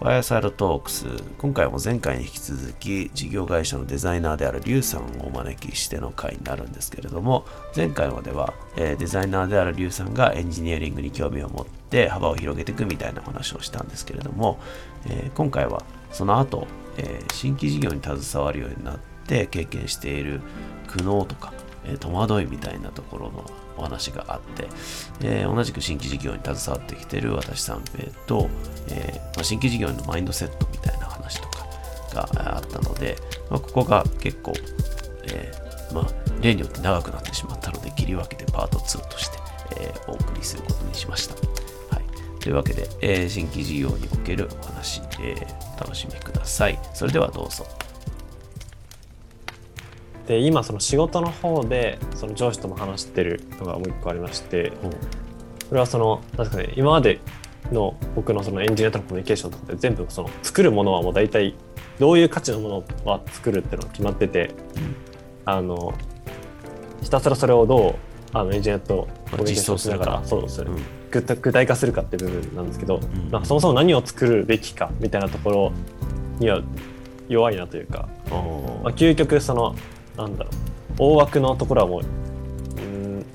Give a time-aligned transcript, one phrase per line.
[0.00, 1.04] ファイアサイドトークス、
[1.36, 7.44] 今回も前回に引き続き事業会社のデザイナーであるリュウさんをお招きしての回になるんですけれども、
[7.76, 14.58] 前回までは、えー、デザイナーであるリュウさんがエンジニアリングに興味を持って幅を広げていくみたいな話をしたんですけれども、
[15.04, 20.40] えー、今回はその後、えー、新規事業に携わるようになって経験している
[20.86, 21.52] 苦悩とか、
[21.84, 24.68] え戸惑いみたいなところのお話があって、
[25.22, 28.48] え、同じく新規事業に携わってきている私三平と、
[28.88, 31.66] え、まあ、新規事業のマインドセットみたいな話とか
[32.14, 33.16] があったので、
[33.50, 34.52] まあ、ここが結構、
[35.24, 35.52] え、
[35.92, 36.06] まあ、
[36.42, 39.38] 例によって長くなってしまったので切り分けてパート2として、
[39.76, 41.34] えお送りすることにしました。
[41.94, 45.34] はい、というわけで、え新規事業におけるお話、え
[45.76, 46.78] お楽しみください。
[46.94, 47.66] それではどうぞ。
[50.30, 54.72] で今その仕事の方でその上司とも話してるのがもう一個ありまして、
[55.66, 57.18] それはそのなんですかね今まで
[57.72, 61.56] の僕のそのエンジニアとのコミュニケーションとかで全部その作るものはもう大体
[61.98, 64.94] どういう価値のものは作るっていうのが決まってて、うん、
[65.46, 65.94] あの
[67.02, 67.94] ひたすらそれをどう
[68.32, 70.76] あのエンジニアとコミュニケーションしながらそうです、うん、
[71.10, 75.72] 具体化するかっていう部分なんですけど、うん、なんかそもそも何を作るべきかみたいなところ
[76.38, 76.62] には
[77.28, 78.40] 弱いなというか、まあ、
[78.92, 79.74] 究極その
[80.22, 80.52] なんだろう。
[80.98, 83.26] 大枠のところはもううん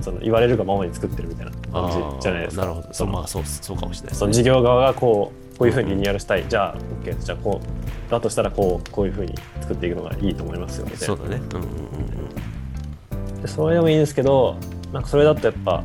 [0.00, 2.62] その言われるがままに作ってるみたいな感じじゃないですか。
[2.62, 2.88] なるほど。
[2.92, 11.06] そまあそうそうかもしれない、ね、その事業側がこうこういうふうにリニューアルしたい、うん、じゃあ OK じゃあこうだとしたらこうこういうふうに作っていくのがいいと思いますよみたいな。
[11.06, 11.64] そうだね、うんうん
[13.34, 14.56] うん、でそれでもいいんですけど
[14.92, 15.82] なんかそれだとやっぱ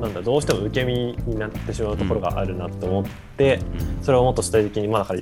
[0.00, 3.04] なんだどうしても受け身になってしまうところがあるなと思っ
[3.36, 3.60] て、
[3.98, 5.20] うん、それをもっと主体的にまあだから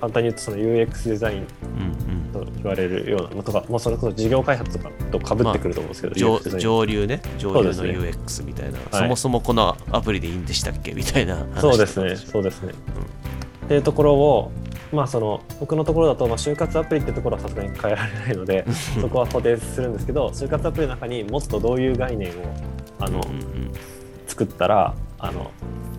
[0.00, 1.46] 簡単に言うとその UX デザイン
[2.46, 7.20] と言われるようなのとか、まあ、それこそ事業開発とかとかぶってくると思うんですけど、まあ、上流ね。
[7.38, 8.78] 上流の UX みたいな。
[8.90, 10.92] そ、ね,、もそもこのアプリでいいんでしたっけ？
[10.92, 12.16] みたいなそうですね。
[12.16, 12.72] そうですね、
[13.60, 14.52] うん、っていうところを
[14.92, 18.64] まあその僕のところだと、まあ、就活アプリってところはさすがに変えられないので
[19.00, 22.32] そこは固定するんですけど就活アプリの中にもっとどういう概念を
[22.98, 23.72] あの、うんうん、
[24.26, 25.50] 作ったらあの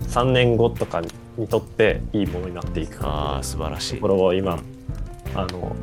[0.08, 1.02] 3年後とか
[1.38, 3.96] にとっていいものになっていくあ素晴らしい。
[3.96, 4.60] ところを今、
[5.36, 5.76] あの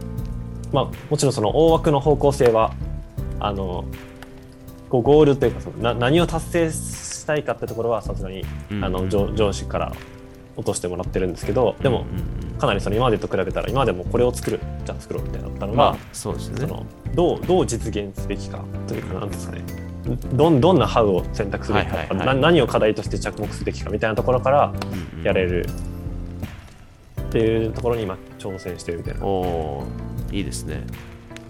[0.72, 2.72] まあ、もちろんその大枠の方向性は
[3.40, 3.84] あの
[4.88, 9.92] こうゴールというかそのな何を達成したいかってところはさすがに、うんうん、あの上上司から
[10.56, 12.06] 落としてもらってるんですけどでも、
[12.58, 19.62] かなりその今までと比べたら今までもこれを作るじゃあ作ろうみたいなったのが、まあ、そうですね、そのどうどう実現すべきかというかなんですかね。
[20.34, 24.72] どどんなハウを選択するか、はいはいはい、何を課題として着目すべきかみたいなところから
[25.22, 25.66] やれる。
[27.28, 29.24] っていうところに今挑戦してるみたいな。
[29.26, 29.84] お
[30.30, 30.84] いいですね。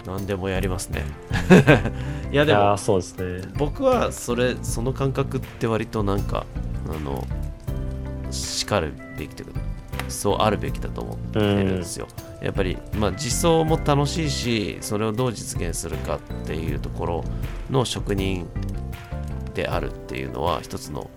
[0.07, 1.05] 何でもやりますね。
[2.33, 6.47] いやでもそうですね僕はそれその感覚って割となんか
[6.89, 7.27] あの
[8.31, 9.61] しかるべきというか
[10.09, 12.07] そうあるべきだと思ってるんですよ。
[12.43, 17.25] やっぱり、まあ、実装も楽しいしそれをどう実現するかっていうところ
[17.71, 18.47] の職人
[19.55, 21.11] であるっていうのは一つの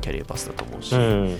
[0.00, 1.38] キャリアパスだと思うし、うん、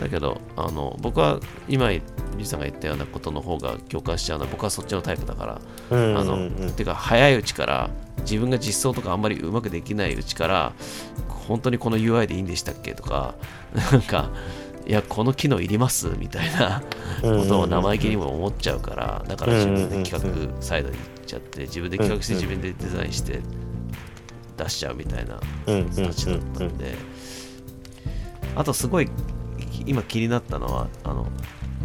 [0.00, 1.38] だけどあの僕は
[1.68, 5.60] 今リーさんが言ったようなことの方が共感しちゃうのは僕はそっちのタイプだから、
[5.90, 10.72] うんうんうん、あのてか早いうちから自分が実装とかあんまりうまくできないうちから
[11.28, 13.34] 本当にこの UI でいいんでしたっけとか
[13.92, 14.30] なんか
[14.86, 16.08] いやこの機能いります？
[16.18, 16.82] みたいな
[17.20, 23.40] ことを生意気にも思っちゃうからだから自分で企画サイドに行っちゃって自分で企画して自分でデザインして
[24.56, 26.94] 出しちゃうみたいな形だったんで。
[28.54, 29.08] あとすごい
[29.86, 31.26] 今気になったのはあの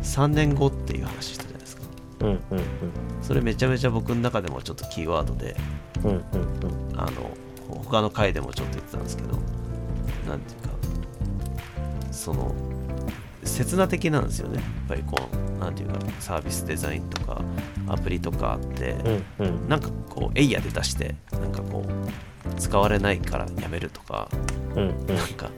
[0.01, 1.83] 3年後っていう話したじゃないですか、
[3.21, 5.55] それめちゃめちゃ僕の中でもちょっとキーワードで、
[6.95, 7.31] あの
[7.67, 9.29] 他の回でもちょっと言ってたんですけど
[10.27, 10.69] なんていうか
[12.11, 12.53] その
[13.43, 14.57] 刹那的なんですよね。
[14.57, 17.41] やっぱりこうなんていうかサービスデザインとか
[17.87, 18.95] アプリとかあって、
[19.39, 24.29] うんうん、なんかこうエイヤで出してなんかこう使われないからやめるとか、
[24.75, 25.49] うんうん、なんか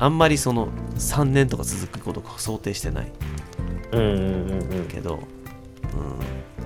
[0.00, 3.12] あんまりその3年とか続くことが想定してない、
[4.88, 5.22] けど、うん、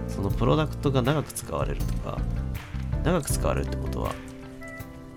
[0.09, 2.19] そのプロダクトが長く使われるとか
[3.03, 4.15] 長く使われるってことは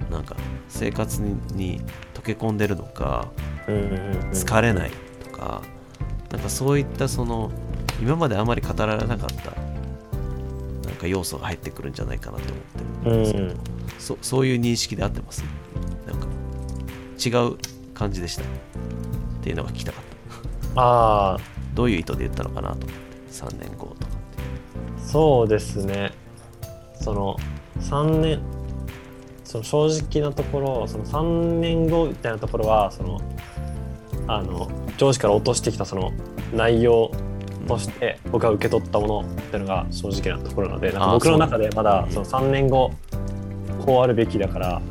[0.09, 0.35] なんか
[0.67, 1.79] 生活に
[2.15, 3.29] 溶け込んでるのか、
[3.67, 4.91] 疲れない
[5.31, 5.61] か
[6.31, 7.51] なんかそういったその
[8.01, 9.51] 今まであまり語られなかった
[10.87, 13.55] なんか要素が入ってくるんじゃないかなと思ってるんですけど、うん、
[13.99, 15.43] そそういう認識で合ってます？
[16.07, 16.27] なんか
[17.23, 17.57] 違う
[17.97, 18.43] 感じでした。
[18.43, 18.45] っ
[19.41, 20.03] ていうのが聞きたかっ
[20.75, 20.81] た。
[20.81, 21.37] ああ
[21.73, 23.07] どういう意図で言ったのかなと思って。
[23.31, 26.11] 3年後とかってそうですね。
[27.01, 27.37] その
[27.79, 28.41] 3年
[29.43, 29.87] その正
[30.19, 33.21] 直なところその3年後みたいなところはその
[34.27, 36.11] あの上司から落としてきたその
[36.53, 37.11] 内容
[37.67, 42.91] として僕が受け取ったものっていうのが正直なところなのでなんか僕の中でまだそその3年後
[43.85, 44.81] こうあるべきだから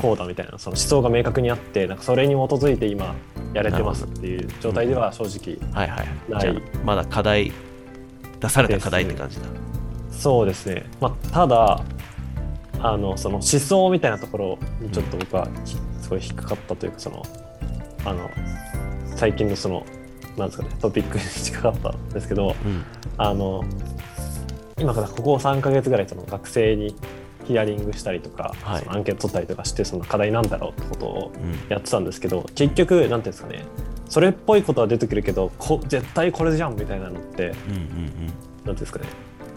[0.00, 3.14] こうだみたいなその思想が明確にあってなんかそれに基づいて今
[3.52, 6.40] やれてますっていう状態では正直はいはいない。
[6.40, 7.52] じゃあまだ課題
[8.40, 9.46] 出された課題って感じだ。
[10.10, 11.80] そうですね、まあ、ただ
[12.80, 17.22] あのその思想みたいなところにちょっと僕はひすごい引っかかったというかその
[18.04, 18.30] あの
[19.16, 19.84] 最近のその
[20.36, 22.84] なんですかねトピックに引っかかったんですけどうん。
[23.16, 23.64] あの
[24.80, 26.94] 今からここ3ヶ月ぐらいその学生に
[27.48, 28.84] ヒアリングしたりとか、はい。
[28.86, 31.52] アンケート取ったりとかしてその課題なんだろうってことをうん。
[31.70, 33.64] やってたんですけど結局なんていうんですかね
[34.08, 39.06] それっぽいことは出てくるけどこ絶対これじゃんみたいなのってうんうんなんていうんですかね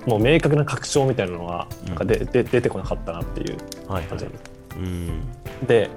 [0.06, 3.58] もう明確な確証みたいなのはなんかで、で出てこなかったなっていう
[3.88, 4.10] うんはいはい。
[4.10, 4.44] 感じなんです、
[4.76, 5.68] うん。
[5.68, 5.90] で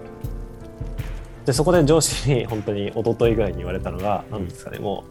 [1.47, 5.05] でそこで上司に本当に一昨日ぐらいに言われたのが何ですかねも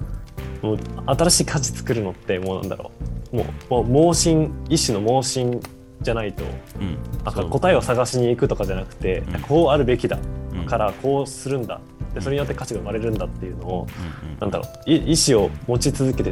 [0.61, 2.91] うもう新しい価値作るのってもうなんだろ
[3.31, 3.35] う。
[3.35, 5.59] もうもう盲信一種の盲信
[6.03, 6.43] じゃないと
[6.79, 6.97] うん。
[7.23, 9.41] なんか答えを探しに行くとかじゃなくて、うん。
[9.41, 10.19] こうあるべきだ。
[10.53, 10.65] うん。
[10.65, 11.79] からこうするんだ。
[12.13, 13.87] でそれによって価値が生まれるんだっていうのを
[14.23, 14.39] うんうん。
[14.39, 16.31] なんだろうい意思を持ち続けて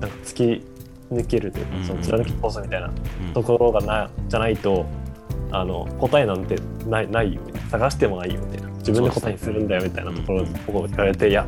[0.00, 0.66] なんか突き
[1.12, 3.32] 抜けるというか、うんその貫き通すみたいなうん。
[3.32, 4.86] ところがなじゃないと
[5.52, 6.56] あの答えなんて
[6.86, 7.68] ないないよみたいな。
[7.70, 8.68] 探してもないよみたいな。
[8.80, 11.46] 自分で答えにするんだよみたいなところをうんこう言われて、いや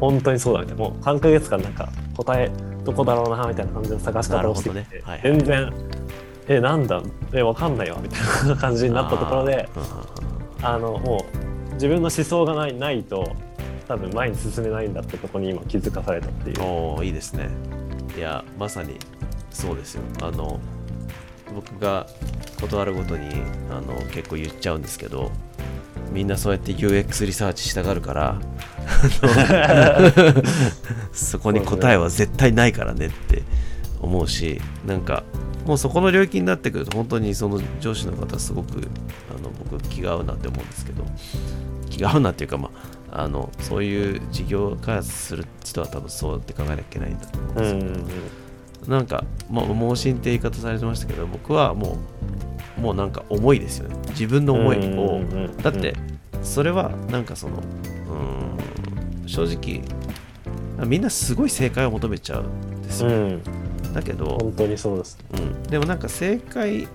[0.00, 0.84] 本当にそうだみたいな。
[0.84, 2.50] もう3ヶ月間なんか答え
[2.84, 5.02] どこだろうなみたいな感じの探し方をしてきて、なるほどね。
[5.04, 5.20] はい。
[5.22, 5.72] 全然
[6.48, 7.02] えなんだ？
[7.32, 7.98] えわかんないわ。
[8.02, 9.68] みたいな感じになったところで
[10.62, 11.24] あのも
[11.70, 13.34] う自分の思想がないないと
[13.88, 16.62] 多分前に進めないんだってとこに今気づかされたっていう。
[16.62, 17.48] おーいいですね。
[18.16, 18.96] いやまさに
[19.50, 20.02] そうですよ。
[20.22, 20.60] あの
[21.54, 22.06] 僕が
[22.60, 23.28] 断るごとに
[23.70, 25.30] あの結構言っちゃうんですけど
[26.12, 28.40] みんなそうやって UX リサーチしたがるから
[31.12, 33.42] そこに答えは絶対ないからねって
[34.04, 35.24] 思うしなんか
[35.66, 38.88] もうそこの領域になってくると本当にその上司の方すごく
[39.36, 41.04] あの僕気が合うなって思うんですけど
[41.90, 42.70] 気が合うなっていうかま
[43.10, 48.04] ああのそういう事業開発する人は多分そうやって考えなきゃいけないんだと思うんですよ、うんうんうん
[48.88, 51.96] なんか、まあ、盲信って言い方されてましたけど僕はも
[52.78, 53.96] うもうなんか思いですよね。
[54.10, 54.80] 自分の思いを。
[54.80, 55.94] うんうんうんだって
[56.42, 59.80] それはなんかそのうーん正直
[60.86, 63.42] みんなすごい正解を求めちゃうんですよ、うん、
[63.94, 65.18] だけど、本当にそうです。
[65.32, 66.86] うん、でもなんか正解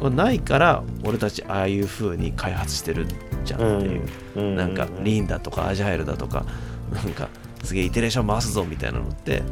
[0.00, 3.06] はないから俺たちああいう風に開発してる
[3.44, 4.02] じゃんっていう、
[4.36, 4.56] うん。
[4.56, 6.44] なんかリーンだとかアジャイルだとか。
[6.92, 7.28] なんか
[7.64, 9.42] すげえイテレーション回すぞみたいなのって。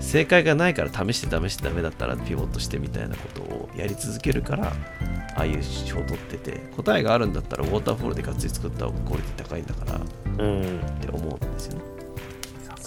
[0.00, 4.72] 正解がないから試して試してダメだったらピボットしてみたいなことをやり続けるから。
[5.36, 6.60] ああいう手法を取ってて。
[6.76, 9.98] 答えがあるんだったらウォーターフォールでがっつり作った方がクオリティ高いんだから。
[9.98, 11.97] っうん、て思うんですよね。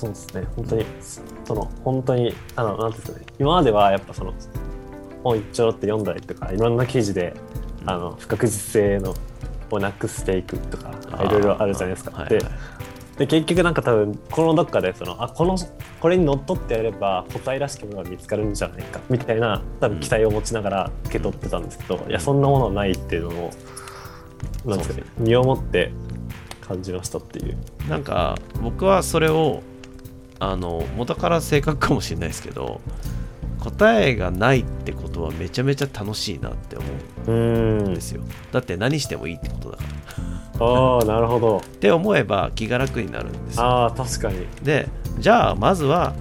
[0.01, 0.47] そうですね。
[0.55, 0.85] 本当に、
[1.45, 3.25] その、本当に、あの、なんていうんですかね。
[3.39, 4.33] 今まではやっぱその、
[5.23, 7.35] 本一丁って読んだりとか、いろんな記事で、
[7.85, 9.13] あの、不確実性の
[9.69, 10.91] をなくしていくとか、
[11.23, 12.25] いろいろあるじゃないですか。
[12.25, 12.53] ではいはい
[13.17, 15.55] で、結局なんか多分、このどっかで、その、あ、この、
[15.99, 23.51] これにのっとってやれば、答えらしきものが見つかるんじゃないか、みたいな、多分期待を持ちながら受け取ってたんですけど、いや、そんなものはないっていうのを、
[24.65, 25.91] なんですかね、身をもって
[26.71, 27.57] 感じましたっていう。
[27.89, 29.61] なんか僕はそれを
[30.41, 32.81] あの元から正確かもしれないですけど
[33.59, 36.85] 答えがないってことはめちゃめちゃ楽しいなって思
[37.27, 38.23] ううんんですよ。
[38.51, 39.83] だって何してもいいってことだか
[40.59, 40.65] ら。
[40.65, 41.57] ああなるほど。
[41.63, 43.63] って思えば気が楽になるんですよ。
[43.63, 44.47] ああ確かに。
[44.63, 46.13] でじゃあまずは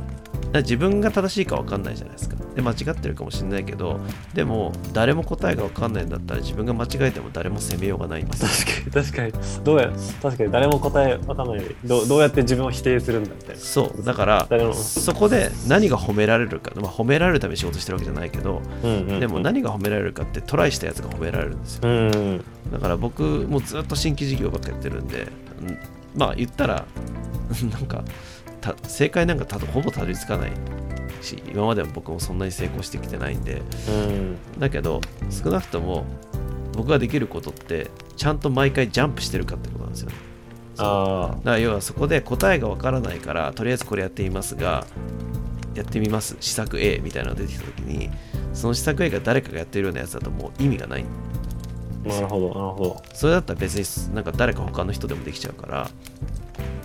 [0.58, 2.36] 自分が正しいか分かんないじゃないですか。
[2.54, 4.00] で間違ってるかもしれないけど
[4.34, 8.42] でも誰も答えが分かんないんだったら自分が間違えても誰も責めようがないんです。
[8.42, 8.48] よ
[8.92, 9.64] 確かに確かに。
[9.64, 9.90] どうや
[10.20, 13.60] 確かに誰も答えわかんないよりどうどうやって自分を否定するんだみたいな。
[13.60, 19.20] そうだからそこで何が褒められるか、まあ、褒められるために仕事してるわけじゃないけどうんうんうん。
[19.20, 21.82] でも何が褒められるかってトライしたやつが褒められるんですよ。
[21.84, 25.28] うんうんだから僕もずっと新規事業ばっかやってるんで
[25.62, 25.78] うん
[26.14, 26.84] まあ言ったら
[27.70, 28.04] なんかた
[28.82, 30.52] 正解なんかたほぼたどり着かない
[31.22, 33.62] し今までは僕もそんなに成功してきてないんで。
[33.88, 34.36] うん。
[34.58, 35.00] だけど
[35.30, 36.04] 少なくとも
[36.72, 40.16] 僕ができることってちゃんと毎回ジャンプしてるかってことなんですよね。
[40.78, 44.86] あだから要はそこで答えがわからないからとりあえずこれやってみますが
[45.74, 46.36] やってみます。
[46.40, 48.10] 試作 A みたいなのが出てきた時に
[48.54, 51.04] その試作 A が誰かがやってるようなやつだともう意味がない。
[52.06, 53.02] あなるほどなるほど。
[53.12, 55.90] それだったら別になんか誰か他の人でもできちゃうから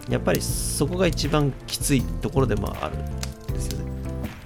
[0.10, 3.86] やっぱりそこが一番きついところでもあるんですよね。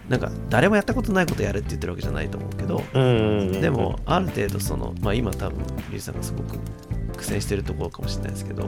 [0.08, 5.60] なんか誰もやったことないことやれって言ってるわけじゃないと思うけどうんうんうんでもある程度そのまあ今多分
[5.90, 6.58] リュウさんがすごく
[7.16, 8.64] 苦戦してるところかもしれないですけど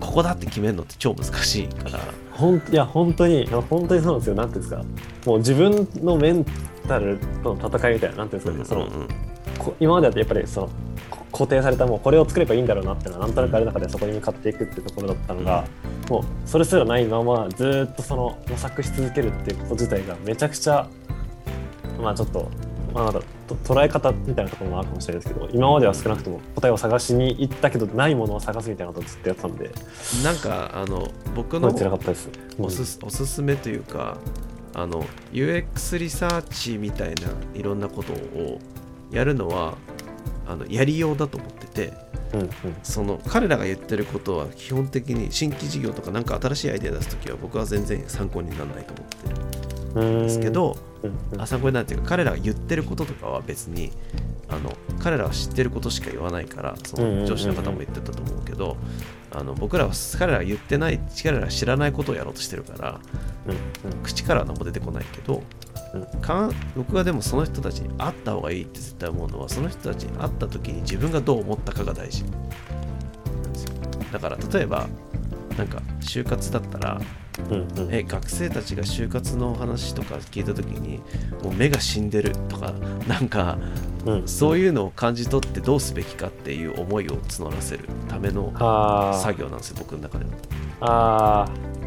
[0.00, 2.00] こここだって決めるのって超難しいから。
[2.32, 4.34] ほんいや本当に本当にそうなんですよ。
[4.34, 4.82] なんていうんですか。
[5.26, 6.46] もう自分のメン
[6.86, 9.06] タルとの戦いみたいななんていうんですかね、その
[9.58, 10.72] こ今までだとやっぱりそのこ
[11.32, 15.64] 固定されたもうこれを作ればいいんだろうなってのはなんとなくある中でそこに向かっていくってところだったのが、
[16.08, 20.88] もうそれすらないままずーっとその模索し続けるっていうこと自体がめちゃくちゃ
[22.00, 22.48] まあちょっと。
[22.94, 29.70] まあ、捉え方みたいなところもあるかもしれないですけど今までは少なくとも答えを探しに行ったけどないものを探すみたいなことをずっとやってたんで。
[30.24, 31.60] なんかあの僕
[32.14, 32.30] す。
[32.58, 34.16] のすおすすめというか
[34.74, 38.58] あの UX リサーチみたいないろんなことを
[39.10, 39.76] やるのは
[40.48, 41.92] あのやりようだと思ってて
[42.32, 42.50] うんうん。
[42.82, 49.06] その彼らが言ってることは基本的に新規事業とかなんか新しいアイデア出すときは僕は全然参考にならないと思っ
[49.94, 51.10] てるんですけど、うん。
[51.10, 53.92] うんあ参考になるっていうか彼らが言ってることとかは別に
[54.48, 58.76] あの彼らは知ってることしか言わないからその上司の方も言ってたと思うけど
[59.30, 63.00] あの僕らは彼らが言ってない彼らが知らないことをやろうとしてるから
[63.46, 64.02] うんうん。
[64.02, 65.42] 口からは何も出てこないけど、うん
[66.20, 72.24] かん僕はでもその人たちに会った方がいいって絶対思うのはその人たちに会った時に自分がどう思ったかが大事。
[72.24, 73.70] なんですよ。
[74.12, 74.88] だから例えば
[75.56, 77.00] なんか就活だったら
[77.50, 77.94] うんうん。
[77.94, 80.98] え学生たちが就活の話とか聞いた時に
[81.42, 82.72] もう目が死んでるとか
[83.06, 83.58] なんか
[84.06, 88.52] うんそういうのを感じ取ってどうすべきかっていう思いを募らせるための
[89.22, 90.24] 作業なんですよ僕の中で
[90.80, 91.44] は。
[91.44, 91.77] あー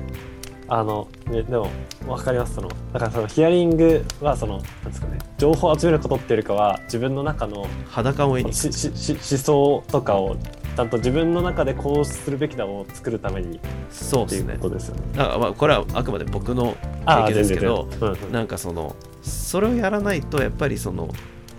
[0.72, 1.68] あの、ね、でも
[2.08, 2.56] 分かります。
[2.56, 8.54] そのだからそのヒアリングはそのなんですかね情報を集めることっていうよりかは自分の中の裸を絵に。
[8.54, 13.60] ししし思想とかをちゃんと自分の中でこうするべきだを作るために
[13.90, 15.02] そうですねことですよね。
[15.14, 18.32] だからまあこれはあくまで僕のあ経験ですけどうん。
[18.32, 21.10] なんかそのそれをやらないとやっぱりその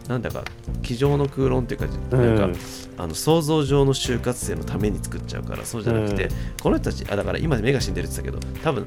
[0.09, 0.44] なんだか
[0.82, 2.37] 机上の空論っていうかうん。
[2.37, 2.59] なんか、
[2.99, 6.30] あの想像上の就活生のために作っちゃうからそうじゃなくて、うん。
[6.61, 8.87] この人たちあだから今目が死んでるって言ってたけど多分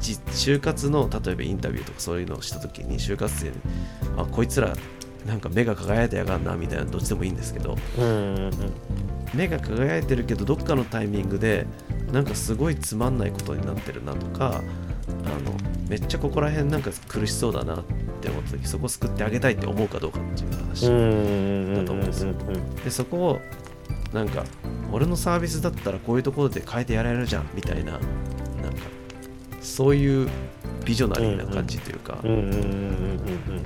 [0.00, 3.52] じ就活の例えばインタビューとかそういうのをした時に就活生に
[4.16, 4.74] あこいつら
[5.26, 8.50] なんか目が輝いてやがんなみたいなどっちでもいいんですけどうんうんうん
[9.34, 11.66] 目が輝いてるけどどっかのタイミングで
[12.12, 14.60] なんかすごいつまんないことになってるなとか
[15.08, 15.52] あの
[15.88, 17.84] めっちゃここら辺なんか苦しそうだなっ
[18.20, 22.74] て思った時そこ救ってあげたいって思うかどうかっていう話、うんうんだと思うんですようん。
[22.76, 23.40] でそこを
[24.12, 24.44] なんか
[24.92, 28.00] 俺のサービスだったらこういうところで変えてやられるじゃんみたいななんか
[29.60, 30.28] そういう
[30.84, 33.64] ビジョナリーな感じというか、うんうんうんうん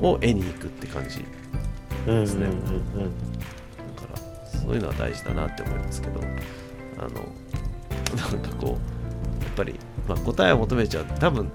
[0.00, 1.24] を絵に行くって感じ
[2.06, 2.46] うんうんですね。
[2.46, 3.27] うんうんうんだから
[4.62, 6.20] そういうのは大事だなって思いますけど
[6.98, 7.10] あの
[8.16, 8.78] なんかこ
[9.40, 11.04] うやっぱり、まあ、答えを求めちゃう。
[11.18, 11.50] 多分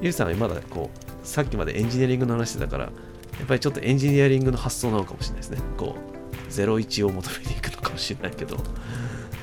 [0.00, 2.90] ゆうさんはまだこうさっきまでエンジニアリングの話してたからや
[3.44, 5.58] っぱりちょっとエンジニアリングの発想なのかもしれないですね。
[5.76, 8.56] こう01を求めに行くのかもしれないけど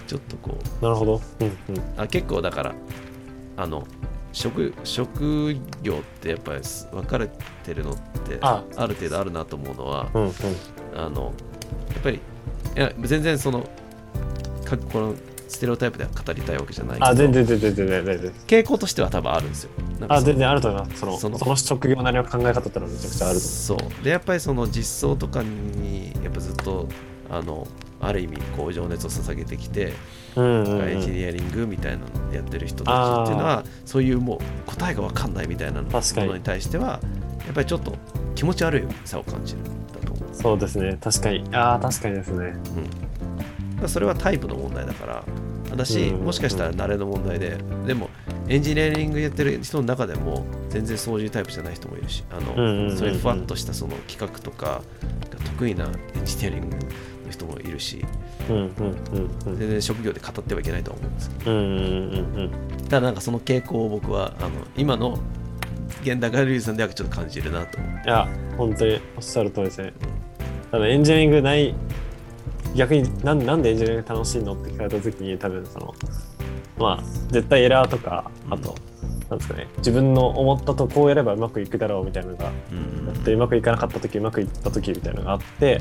[0.08, 0.84] ちょっとこう。
[0.84, 1.22] なるほど。
[1.42, 1.48] うん。
[1.48, 1.56] うん。
[1.98, 2.76] あ結構だから
[3.58, 3.86] あの
[4.32, 7.30] 職職業ってやっぱりす分かれ
[7.64, 7.96] てるのっ
[8.26, 8.64] てあ。
[8.76, 10.32] ある程度あるなと思うのはうんうん。
[10.96, 11.34] あの
[11.92, 12.20] やっぱり
[12.76, 13.68] いや全然その
[14.66, 15.16] かこの
[15.48, 18.32] ステレオタイプでは語りたいわけじゃないけどあ全然全然全然全然。
[18.48, 19.72] 傾向としては多分あるんですよ
[20.08, 21.00] あ全然あると思います。
[21.00, 26.88] そのそのその職業なりの考え方ってのはめちゃくちゃあるとそうでやっぱりその実装とかにやっぱずっと
[27.30, 27.68] あの
[28.02, 29.94] ある意味こう情熱を捧げてきて、
[30.36, 30.50] 思う。
[30.50, 37.00] うんうんうんエンジニアリングみたいなのやってる人たちっていうのはそういうもう答えが分かんないみたいなものに対しては
[37.46, 37.96] やっぱりちょっと
[38.36, 39.60] 気持ち悪いさを感じる
[40.34, 40.98] そうですね。
[41.02, 41.44] 確かに。
[41.54, 42.46] ああ確かにですね。
[42.46, 43.14] うん
[43.84, 45.24] まあ、それはタイプの問題だから
[45.70, 48.10] 私うんもしかしたら慣れの問題ででも
[48.48, 54.82] エンジニアリングやってる人の中でも全然そういうタイプじゃない人もいるしあの、そういうふわっとしたその企画とかが
[55.52, 55.86] 得意な
[56.16, 56.78] エンジニアリング
[57.26, 58.06] の人もいるし
[58.50, 62.88] うんうんうんうん全然職業で語ってはいけないとは思うんですけどうんうんうんうん。
[62.88, 65.20] ただなんかその傾向を僕はあの今の
[66.04, 69.94] 現代ガルリーさんではちょっと感じるなといや本当におっしゃる通りですね。
[70.74, 71.76] 多分エンジニアリングない
[72.76, 75.94] 逆になんなんでエンジニアリング楽しいのって聞かれた時に多分その
[76.80, 78.74] まあ絶対エラーとかあと、
[79.30, 83.08] なんですかね自分の思ったとこうやればうまくいくだろうみたいなのがうん。
[83.08, 85.80] あってうまくいかなかった時うまくいった時みたいなのがあって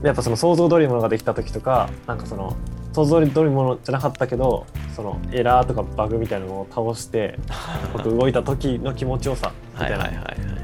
[0.00, 2.56] でやっぱその想像通りのものができた時とかなんかその
[2.94, 7.38] 想像通りのものじゃなかったけどそのエラーとかバグみたいなのを倒して
[7.92, 9.98] 僕動いた時の気持ちよさみたいな。
[9.98, 10.57] はいはいはいはい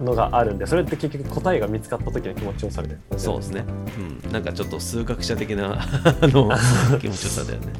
[0.00, 3.64] のがあるんでそれって結局答えが見つかった時の気持ちよさみたいなそうですね、
[4.24, 6.50] うん、なんかちょっと数学者的な あの
[6.98, 7.72] 気持ちよさだよね。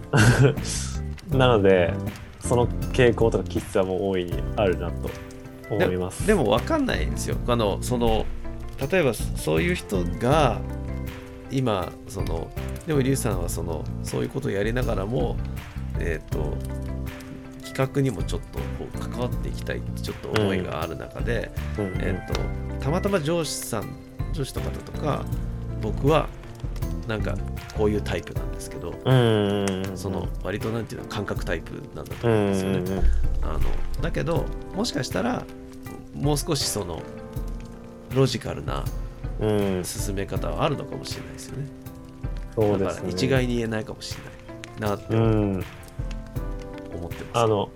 [1.37, 1.95] なので
[2.41, 5.11] その傾向とか気質はもう大いにあるなと
[5.71, 6.27] 思います。
[6.27, 7.37] でも分かんないんですよ。
[7.47, 8.27] あのその
[8.91, 10.61] 例えばそういう人が
[11.50, 12.50] 今その
[12.87, 15.37] でもリュウさんはそのそういうことをやりながらも
[15.99, 16.57] えっ、と
[17.73, 21.87] 企画にもちょっとこう関わっていきたいってちょっと思いがある中で、うん。
[21.87, 22.00] うん。
[22.03, 22.41] えっと
[22.85, 23.89] たまたま上司さん
[24.33, 25.25] 上司の方とか
[25.81, 26.29] 僕は
[27.07, 27.37] なんか
[27.77, 29.15] こういうタイプなんですけど、うん。
[29.15, 32.79] うんうんその割となんていうの感覚タイプなんだとう思うんですよね。
[32.79, 33.05] んうん。
[33.43, 33.61] あの
[34.03, 35.45] だけどもしかしたら
[36.15, 37.03] もう少しその
[38.15, 38.85] ロジカルな
[39.41, 39.77] うん。
[39.77, 41.69] うん進め方はあるのかもしれないですよね。
[42.57, 43.11] だからそうですね。
[43.11, 44.15] 一概に言えないかもし
[44.81, 45.65] れないなってうん
[46.97, 47.44] 思ってます。
[47.44, 47.70] あの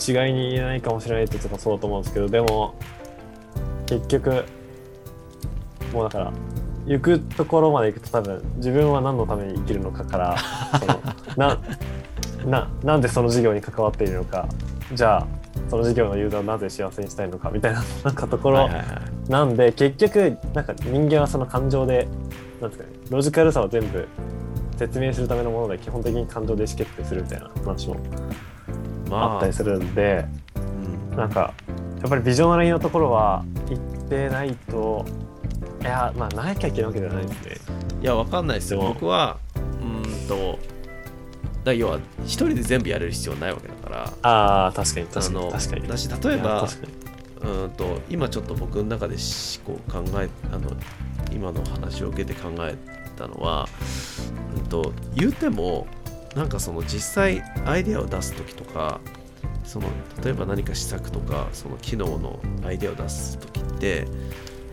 [0.00, 2.74] 違いに言えないかもしれないって言ってもそうだと思うんですけどでも
[3.86, 4.44] 結局
[5.92, 6.32] もうだから
[6.86, 10.36] 行くところまで行くと多分自分は何のために生きるのかから
[10.78, 11.00] その
[11.36, 11.58] な
[12.46, 14.48] ななんでその事業に関わっているのか
[14.94, 15.26] じゃあ
[15.68, 18.68] その事業のユーザーをなぜ幸せにしたいのかみたいな なんかところ、
[19.28, 22.08] なんで結局なんか人間はその感情で
[22.60, 24.08] なんですかねロジカルさを全部
[24.80, 27.96] 説明するためのもので基本的に感情で意思決定するみたいな話も
[29.10, 29.34] まあ。
[29.34, 30.24] あったりするんで、
[30.56, 31.16] うん。
[31.18, 31.52] なんか
[32.00, 35.04] やっぱりビジョナリーのところは行ってないと
[35.82, 37.34] いやまあなきゃいけないわけじゃないで。
[37.34, 37.76] すね。
[38.00, 38.80] いやわかんないですよ。
[38.80, 40.58] 僕はうーんと
[41.62, 44.12] だ要は一人で全部やれる必要ないわけだから。
[44.22, 45.88] ああ確かに確かに確かに。
[45.88, 46.92] だし例えば確かに。
[47.42, 50.70] うーんと今ちょっと僕の中でしこう考えあの
[51.32, 52.78] 今の話を受けて考え
[53.20, 53.68] たのは、
[54.56, 55.86] うん、と言うても
[56.34, 59.00] なんかその実際アイデアを出す時とか
[59.64, 59.88] その
[60.24, 64.06] 例えば何か施策とかその機能のアイデアを出す時って、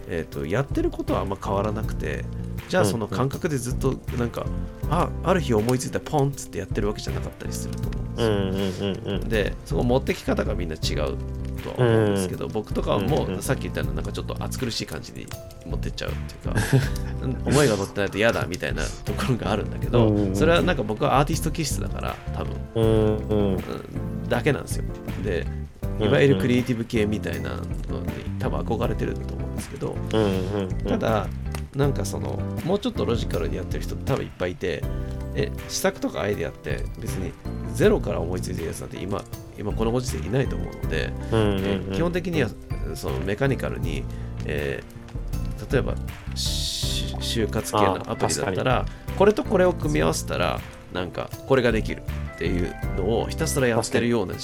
[0.08, 2.25] えー、とやってることはあんま変わらなくて
[2.70, 4.46] じゃあうんその感覚でずっとなんか、
[4.89, 8.89] あある日思いついたらポンっつってやってるわけじゃなかったりすると思うんですよ。
[8.89, 9.30] うんうんうんうん。
[9.30, 11.16] でその持ってき方がみんな違う
[11.58, 12.16] とは思うん。
[12.16, 13.40] ですけど、僕とかはもうんうん。
[13.40, 15.28] うさっき言ったようななんかちょっと暑苦しい感じに
[15.66, 16.62] 持ってっちゃうっていうか
[17.24, 20.16] うん 思いが乗ってないと嫌だみたいなところがあるんだけど、うん。
[20.16, 23.56] うんうんそれはなんか僕はアーティスト気質だから多分、うんうん。
[23.56, 23.60] うん。
[24.30, 24.84] だけなんですよ。
[25.24, 25.46] で
[26.00, 27.64] いわゆるクリエイティブ系みたいなのに
[28.38, 30.70] 多分憧れてると思うんですけどうんうんうん。
[30.86, 31.27] ただ
[31.75, 34.84] なんかそのもうちょっとロジカルにやってる人多分いっぱいいて
[35.36, 37.31] え施策とかアイデアって別に
[37.77, 39.24] ゼロから思いついてるやつなんて今
[39.57, 42.50] 今このご時世いないと思うので、うんうんえうん基本的には
[42.96, 44.03] そのメカニカルに、
[44.46, 44.98] えー
[45.72, 45.96] 例えば
[46.35, 48.85] し就活系のアプリだったら
[49.18, 50.61] これとこれを組み合わせたら
[50.94, 52.03] なんかこれができる
[52.35, 54.35] っていうのをひたすらやってるような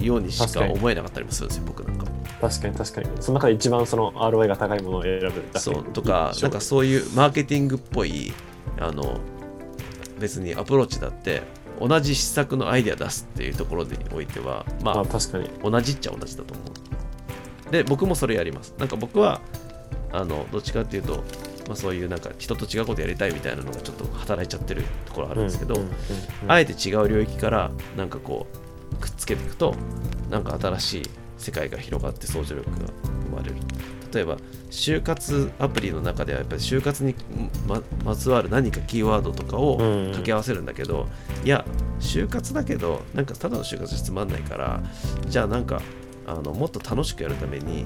[0.00, 2.06] ようにしか思えなかったりもするんですよ僕なんか。
[2.40, 3.08] 確かに確かに。
[3.20, 8.32] その中で一番その ROI が高いものを選ぶそうとかなんかそういうマーケティングっぽい
[8.78, 9.18] あの
[10.18, 11.42] 別にアプローチだって
[11.80, 15.50] 同じ施策のアイデア出すっていうところにおいてはまあまあ確かに。
[15.62, 17.72] 同じっちゃ同じだと思う。
[17.72, 18.74] で僕もそれやります。
[18.78, 19.40] なんか僕は
[20.12, 21.24] あのどっちかっていうと、
[21.66, 25.74] まあ、そういうなんか人と違うことやりたいみたいなのがちょっと働いちゃってるところあるんですけど、
[26.46, 28.46] あえて違う領域からなんかこ
[28.92, 29.74] うくっつけていくと
[30.30, 31.02] なんか新しい
[31.38, 32.76] 世界が広がって想像力が
[33.30, 33.56] 生まれる
[34.14, 34.36] 例えば
[34.70, 37.14] 就活アプリの中ではやっぱり就活に
[37.66, 41.08] ままつわる何かキーワードとかを掛け合わせるんだけど、
[41.44, 41.64] いや
[42.00, 44.82] 就活だけどなんかただの就活じゃつまんないから
[45.26, 45.80] じゃあなんか
[46.26, 47.84] あのもっと楽しくやるために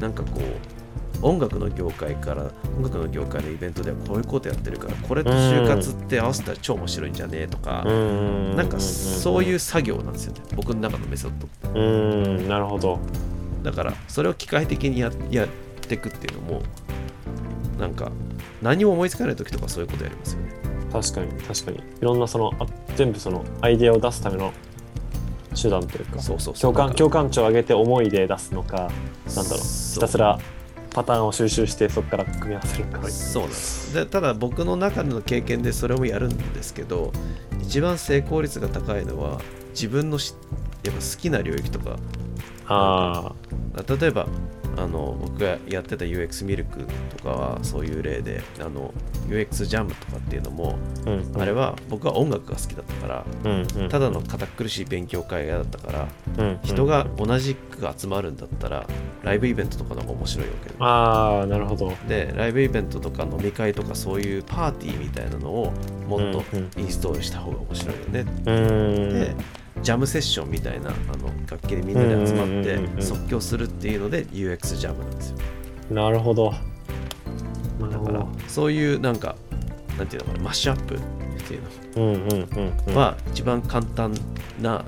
[0.00, 8.56] なんかこう音楽の業界から音楽の業界のイベントではこういうことやってるからこれと就活って合わせたら超面白いんじゃねえとか、うん。
[8.56, 10.40] なんかそういうう作業なんですよね。
[10.54, 11.82] 僕の中のメソッドう
[12.42, 12.48] ん。
[12.48, 12.98] なるほど。
[13.62, 15.48] だからそれを機械的にやや
[15.84, 16.62] っていくっていうのも
[17.78, 18.10] なんか
[18.62, 20.52] 何も思いつかない時とかそういうことやりますよね。
[20.92, 21.78] 確かに確かに。
[21.78, 22.66] いろんなそのあ
[22.96, 24.52] 全部そのアイデアを出すための
[25.60, 26.72] 手段というかそうそうそう。
[26.72, 29.58] 共感共感値を上げて思いで出すのかなんだろう。
[29.58, 30.38] ひたすら
[30.90, 33.08] パターンを収集してそこから組み合わせるのか。
[33.08, 33.94] そうなんです。
[33.94, 37.12] でただ僕の中での経験でそれもやるんですけど
[37.60, 40.34] 一番成功率が高いのは自分のし
[40.84, 41.96] やっぱ好きな領域とか
[42.66, 43.32] あ
[43.98, 44.26] 例えば
[44.76, 46.84] あの僕がやってた UX ミルク
[47.16, 48.92] とかはそういう例であの
[49.28, 51.40] UX ジャムとかっていうのも、あ、うんうん。
[51.40, 53.88] あれは僕は音楽が好きだったからうんうん。
[53.88, 56.60] ただの堅苦しい勉強会だったからうんうん。
[56.64, 58.86] 人が同じく集まるんだったら
[59.22, 61.92] ライブイベントとかの方が面白いわけでああなるほど。
[62.08, 65.72] でライブイベントとか飲み会とかそういうパーティーみたいなのを
[66.08, 66.70] もっとうんうん。
[66.82, 68.20] インストールした方が面白いよね。
[68.20, 69.20] うーん。
[69.20, 69.36] で
[69.82, 72.46] ジャムセッションみたいなあの楽器でみんなで集まっ
[72.96, 75.36] て即興するっていうので UX ジャムなんですよ。
[75.90, 76.52] なるほど。
[77.80, 79.36] だからそういうなんか
[79.98, 80.98] なんていうのかなマッシュアップっ
[81.46, 81.62] ていう
[81.96, 82.48] うんうんうん
[82.86, 82.92] うん。
[82.94, 84.14] のは一番簡単
[84.60, 84.84] な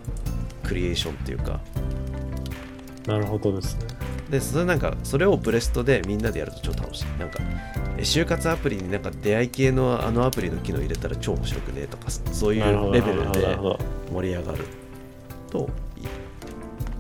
[0.62, 1.60] クリエーションっていうか。
[3.06, 3.86] なるほどですね。
[4.30, 7.04] でそれなんかそれをブレストでみんなでやると超楽しい。
[7.20, 7.38] なんか
[7.98, 13.78] え就活アプリになんか出会い系のあのアプリの機能入れたら超面白くねとかそういうレベルなるでほど
[14.12, 14.64] 盛り上がる。
[15.50, 16.08] といい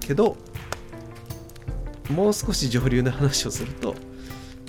[0.00, 0.36] けど
[2.10, 3.94] もう少し上流な話をすると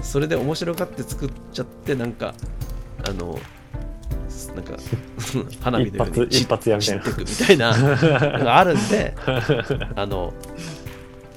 [0.02, 2.34] それで面白がって作っちゃってなんか
[3.08, 3.40] あの
[4.56, 4.74] なんか
[5.62, 7.96] 花火のように一発やみたいくみたいなの
[8.44, 9.14] があるんで
[9.96, 10.34] あの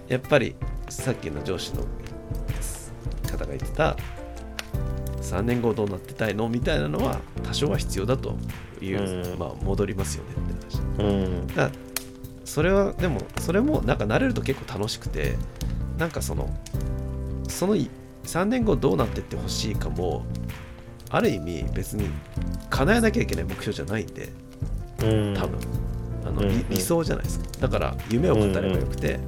[0.08, 0.54] やっぱり
[0.88, 1.82] さっきの上司の
[3.30, 3.96] 方が言ってた
[5.20, 6.48] 3年後どうなってたいの？
[6.48, 8.36] みたいなのは多少は必要だと
[8.84, 9.38] いう、うん。
[9.38, 11.46] まあ戻りますよねって話うん。
[11.48, 11.70] だ
[12.44, 15.36] それはでもそれもなんか慣れると結構楽しくて
[15.98, 16.48] なんかその
[17.48, 17.90] そのい
[18.24, 20.24] 3年後どうなってってほしいかも
[21.10, 22.08] ある意味別に
[22.70, 24.32] 叶えなきゃいけない目標じゃないんで
[25.02, 25.34] うん。
[25.34, 25.58] 多分。
[26.26, 26.48] あの、うん。
[26.48, 27.46] 理理想じゃないですか。
[27.60, 29.18] だから夢を語ればよくて、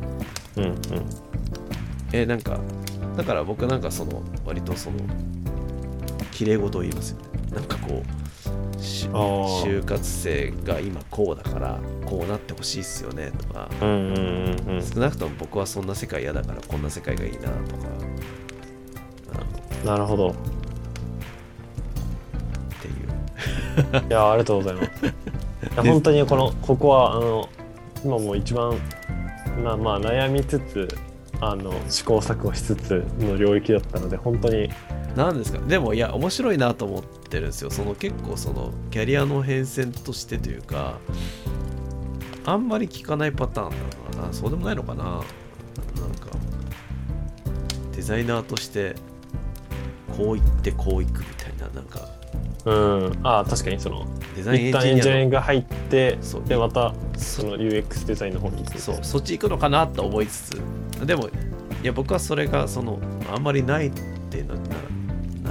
[0.57, 0.77] うんうん。
[2.13, 2.61] えなんか
[3.17, 4.99] だから僕なんかその割とその
[6.31, 7.27] 綺麗事を言いますよね。
[7.55, 8.22] なんかこう
[8.83, 13.71] 就活生が今こうだからこうなってほしいっすよねとか。
[13.81, 13.97] うんうん
[14.69, 14.83] うんうん。
[14.83, 17.53] 少なくとも僕はそんな世界嫌だからこんな世界がいいなとか。
[19.85, 20.31] なるほど。
[20.31, 20.35] っ
[22.81, 24.09] ていう。
[24.09, 25.07] いやありがとうございます。
[25.07, 27.49] いや本当にこのここはあの
[28.05, 28.75] 今もう一番
[29.63, 30.89] まあまあ悩みつつ
[31.41, 34.69] あの試行錯誤しつつの領域だったので本当に
[35.17, 35.59] なんですか？
[35.59, 37.71] でもいや面白いなと思ってるんですよ。
[37.71, 40.99] その結構そのキャリアの変遷としてというか
[42.45, 44.33] あんまり聞かないパターンなのかな。
[44.33, 45.05] そうでもないのかな。
[45.05, 45.27] なんか
[47.95, 48.95] デザイナーとして
[50.17, 51.69] こう言ってこういくみたいな。
[51.69, 52.09] なんか
[52.65, 53.21] うん。
[53.23, 61.07] ああ確かにそのデザインエンジニアリンジニアのグが入ってでまたそその UX デザインの方に行くそうそっち行くのかなと思いつつ。
[61.07, 61.31] でもい
[61.83, 63.01] や僕はそれがその
[63.33, 63.91] あんまりないっ
[64.31, 64.61] ていうのは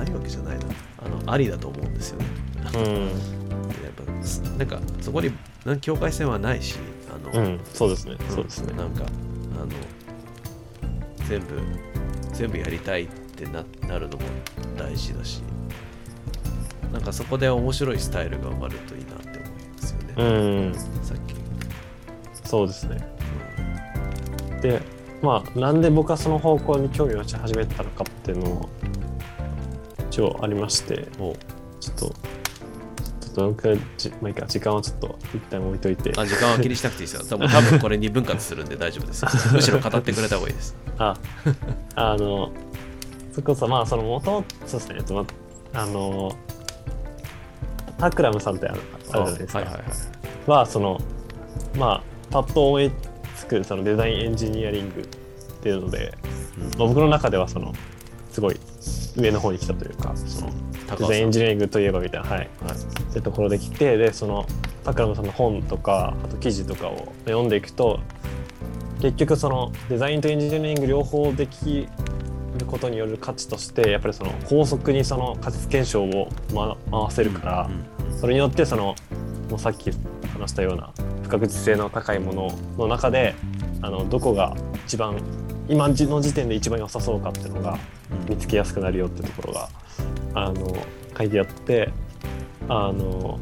[0.02, 0.66] なないわけじゃないな。
[0.98, 2.26] あのありだと思うんですよね。
[2.76, 3.08] うん。
[3.84, 5.32] やっぱすなんかそこに
[5.82, 6.78] 境界線はないし
[7.10, 8.16] あの、うんそうですね。
[8.30, 8.74] そうですね。
[8.76, 9.06] なんか
[9.56, 9.68] あの
[11.28, 11.46] 全部
[12.34, 14.24] 全部やりたいってななるのも
[14.78, 15.42] 大事だし
[16.92, 20.24] なんかそこで面白いスタイルが生まれるといいなって思いますよね、う
[20.70, 20.74] ん。
[21.04, 23.08] さっき、そうですね。
[24.62, 24.82] で
[25.22, 28.70] まあなんで僕はその方向に興味を持ち始めたのかっていうのも
[30.12, 31.36] 一応ありましてもう
[31.80, 36.12] ちょっとちょっとどのくらいじまあいいか時間はちょっと一旦置いといて。
[36.18, 37.26] あ時間は気にしなくていいですよ。
[37.30, 39.24] 多 分多分これ2分割するんで大丈夫です。
[39.24, 40.76] よ むしろ語ってくれた方がいいです。
[41.00, 41.16] あ
[41.96, 42.52] あの
[43.32, 44.96] それこそまあその元々そうですね。
[44.98, 45.26] えっとま
[45.74, 46.36] あの
[47.98, 49.84] タクラムさんってあるじゃないですか、はいはいはい。
[50.48, 51.00] はその
[51.78, 52.92] まあパッと思い
[53.38, 55.06] つくそのデザインエンジニアリングっ
[55.62, 56.18] ていうので、
[56.58, 56.64] うん。
[56.64, 57.72] まあ僕の中ではその
[58.30, 58.60] すごい
[59.18, 60.52] 上の方に来たというかその
[60.98, 62.40] デザインエンジニアリングといえばみたいなはい。
[62.40, 62.48] はい。
[62.48, 64.46] っていうところで来てでその
[64.84, 68.00] タクラムさんの本とかあと記事とかを読んでいくと
[69.02, 71.88] 結局そのデザインとエンジニアリング両方でき
[72.58, 78.20] ることによる価値としてやっぱりその高速にその仮説検証を、ま、回せるから、うん。
[78.20, 78.96] それによってその
[79.50, 79.92] もうさっき
[80.34, 80.92] 話したような
[81.24, 83.36] 不確実性の高いものの中で
[83.82, 85.18] あのどこが一番
[85.72, 87.80] 今の時点で一番良さそうかっていうのが
[88.30, 89.70] 見つけやすくなるよってところが
[90.34, 90.76] あの
[91.18, 91.90] 書いてあって
[92.68, 93.40] あの、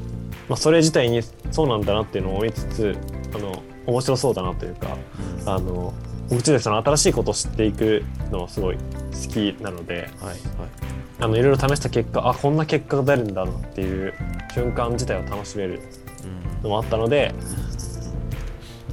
[0.48, 2.98] まあ、それ自体にそうなんだなっていうのを思いつつ
[3.34, 4.96] あの面白そうだなというか
[5.48, 5.94] あの
[6.30, 8.82] 僕自身その新しいことを知っていくのすごい好
[9.34, 10.40] きなのではいはい。
[11.22, 14.14] あのいろいろ試した結果あこんな結果が出るんだなっていう
[14.54, 15.82] 瞬間自体を楽しめる
[16.24, 17.34] うんのもあったので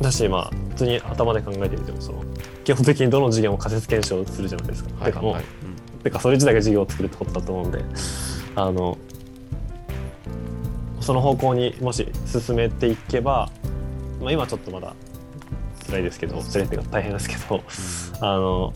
[0.00, 2.22] だしまあ普通に頭で考えてみてもその
[2.64, 4.90] 基本的にどの授業も仮説検証するじゃないですか。
[5.00, 5.44] はいてかもうはい
[6.04, 7.85] てかそれ自体が授業を作るってことだと思うんで
[8.54, 8.96] あの
[11.00, 13.50] その方向にもし進めていけば、
[14.20, 14.94] まあ、今ちょっとまだ
[15.87, 17.62] 辛いですけど辛いっていうか大変ですけど
[18.20, 18.72] あの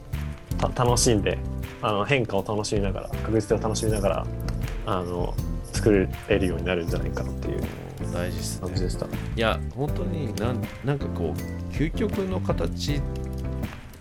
[0.58, 1.38] た楽しんで
[1.82, 4.26] あの変化を楽しみながら確実性を楽しみながら
[4.86, 5.34] あの
[5.72, 5.90] 作
[6.28, 7.58] れるようになるんじゃないかなっていう。
[7.58, 8.70] うん大事ですね。
[8.70, 9.06] でした。
[9.06, 13.00] いや本当になんなんかこう究極の形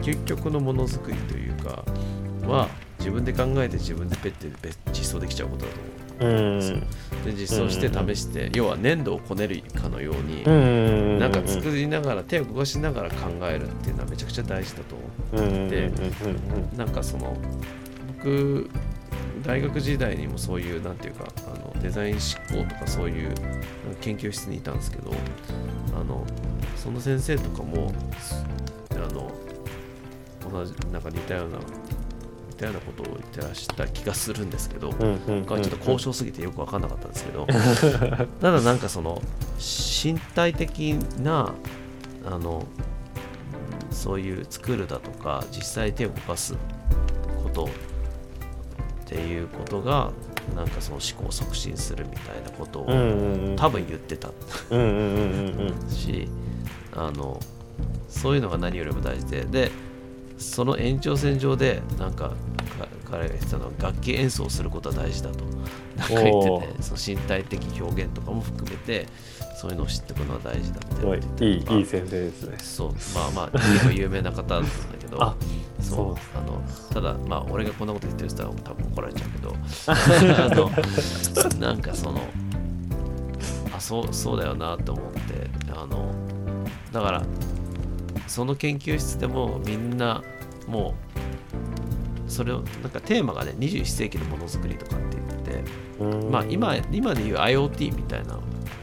[0.02, 1.84] 究極のものづくりというか
[2.48, 2.68] は
[3.00, 5.90] 自分で考えて自分でペッてペッ実装できちゃうことだと思う。
[6.22, 6.60] うん。
[7.24, 11.20] で実装して試して、要は粘土をこねるかのように、うん。
[11.20, 14.96] なんか作りながら手を動かしながら考えるっていうのはめちゃくちゃ大事だと
[15.34, 15.70] 思ううん。
[15.70, 15.94] でうん。
[16.72, 16.78] うん。
[16.78, 17.38] なんかその
[18.18, 18.70] 僕
[19.44, 23.34] 大学時代にもそういうなんていうかあのデザイン思考とかそういう
[24.02, 25.12] 研究室にいたんですけど
[25.94, 26.26] あの
[26.76, 27.94] その先生とかも
[28.92, 29.32] あの
[30.52, 35.42] 同じなんか似たような似たようなことを言ってらした気がするんですけど、うんうんうん。
[35.42, 37.48] 僕はちょっと交渉すぎてよく分かんなかったんですけど
[38.42, 39.22] ただなんかその
[39.58, 41.54] 身体的な
[42.26, 42.66] あの
[43.92, 46.56] そういう作るだとか実際手を動かす
[47.44, 47.70] こと
[49.10, 50.12] っていうことが
[50.56, 52.86] なんかその思考を促進するみたいなことを
[53.56, 54.30] 多分言ってた。
[55.90, 56.30] し
[56.96, 57.40] あの
[58.08, 59.46] そういうのが何よりも大事で。
[59.46, 59.72] で
[60.38, 65.44] その延長線上でなんかか彼が言ってたのは楽器演奏することは大事だと。
[65.98, 69.08] なんか言っててその身体的表現とかも含めて
[69.60, 72.58] そういうのを知っておくのは大事だっていいいいい先生ですね。
[72.60, 72.94] そう。
[73.14, 74.70] まあまあ結構有名な方なんだ
[75.02, 75.36] けど あ
[75.82, 76.38] そう。
[76.38, 76.62] あの
[76.94, 79.54] ただまあ俺がこんなこと言ってる人は多分怒られちゃうけど
[79.92, 82.22] あのなんかその
[83.76, 86.10] あそうそうだよなと思ってあの
[86.94, 87.24] だから
[88.28, 90.24] その研究室でもみんな
[90.70, 90.96] も
[92.28, 95.64] うそれをなんかテーマがね21世紀のものづくりとかって言っ
[96.24, 98.40] てまあ今今でいう IoT みたいな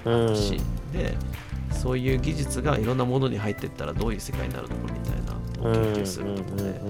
[0.06, 0.26] うん。
[0.28, 0.60] 話
[0.92, 1.16] で、
[1.72, 6.80] そういう技術がいろんなものに入っていったらどういう世界になるのかみたいなのを研究するところで、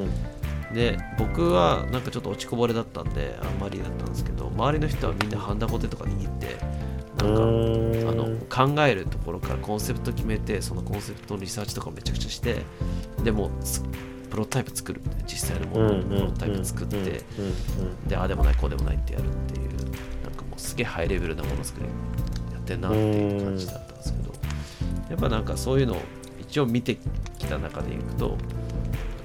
[0.72, 6.56] で僕はなんかちょっと落ちこぼれだったんであんまりだったんですけど周りの人はみんなハンダコテとか握って
[7.24, 12.62] なんかあの考えるところからコンセプト決めてそのコンセプトのリサーチとかめちゃくちゃして
[13.22, 13.82] でもつ
[14.28, 17.22] プロトタイプ作る実際のもののプロトタイプ作って
[18.06, 19.68] でああでもないこうでもないってやるっていう
[20.24, 21.86] なんかもうすげえハイレベルなものづくり。
[21.86, 21.90] や
[22.66, 24.26] ってんなっていう感じだったんですけど。
[25.08, 26.02] やっぱなんかそういうのを
[26.40, 26.96] 一応見て
[27.38, 28.36] きた中でいくと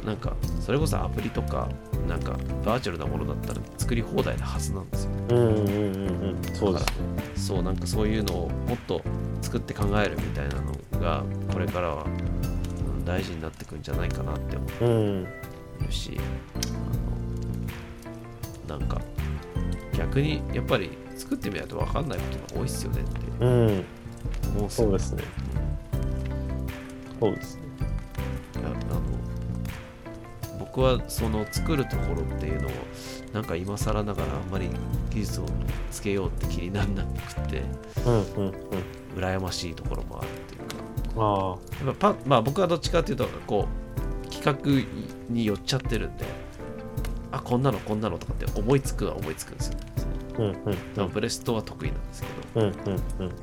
[0.05, 1.67] なんかそれこそアプリとか
[2.07, 5.11] なんかバーチャルなものだったら作り放題なはずなんですよ。
[5.29, 6.41] うんうんうんうんうん。
[7.35, 9.01] そうなんかそういうのをもっと
[9.41, 12.09] 作って考えるみたいなのがこれからはう
[13.01, 15.27] ん大事になってくんじゃないかなって思ってうん。
[18.69, 19.01] あのなんか
[19.97, 23.45] 逆にやっぱり作ってみないと分かんないことが多いっすよねって。
[23.45, 23.85] うん。
[24.57, 25.23] 思うそうですね。
[27.19, 27.61] そうですね。
[28.59, 29.01] いやあの
[30.59, 32.71] 僕はその作るところっていうのを
[33.33, 34.69] なんか今更ながらあんまり
[35.11, 35.45] 技術を
[35.91, 37.61] つけようって気にならなくて
[38.05, 38.53] うんうんうん。
[39.15, 40.75] 羨ましいところもあるっていうか。
[41.17, 43.67] あやっぱパまあ僕はどっちかっていうとこ
[44.25, 46.25] う企画に寄っちゃってるんで
[47.31, 49.77] あこんなのこんなのとかって思いつくは思いつくんですよ
[50.41, 52.27] うんうんまあブレストは得意なんですけ
[52.59, 52.65] ど。
[52.65, 53.35] うんうんうん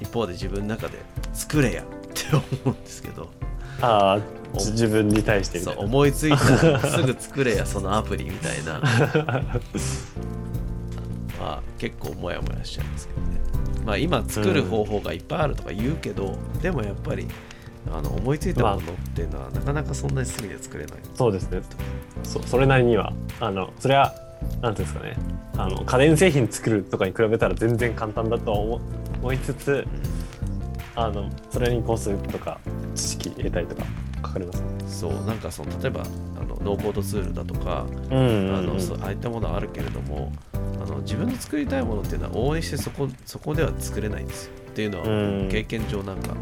[0.00, 0.98] 一方で自分の中で
[1.32, 3.28] 作れやって思うんですけど。
[3.80, 4.20] ああ
[4.58, 8.80] じ自分に対してそいうな思いついたらすぐ作れやそのアプリみたいな。
[11.38, 13.40] まあ結構モヤモヤしちゃうんですけどね。
[13.84, 17.28] まあ今作る方法がいっぱいあるとか言うけど、でもやっぱり
[17.92, 18.80] あの思いついたものっ
[19.14, 20.98] ていうのはなかなかそんなにすぐには作れない。
[21.14, 21.62] そうですね。
[22.24, 24.12] そそれなりにはあのそれは
[24.60, 25.16] なんていうんですかね。
[25.56, 28.80] あの家電製品作るとかに比べたら全然簡単だとは思
[29.20, 29.86] 思いつつ
[30.94, 32.60] あのそれにコースとか
[32.94, 33.82] 知識入れたりとか
[34.22, 34.68] かかりますね。
[34.86, 44.52] そうなんかその例えばあのノーコードツールだとか、うんあのそうああいったものはあるけれどもあの自分の作りたいものっていうのは応援してそこそこでは作れないんですよ。
[44.70, 46.34] っていうのうんは経験上なんか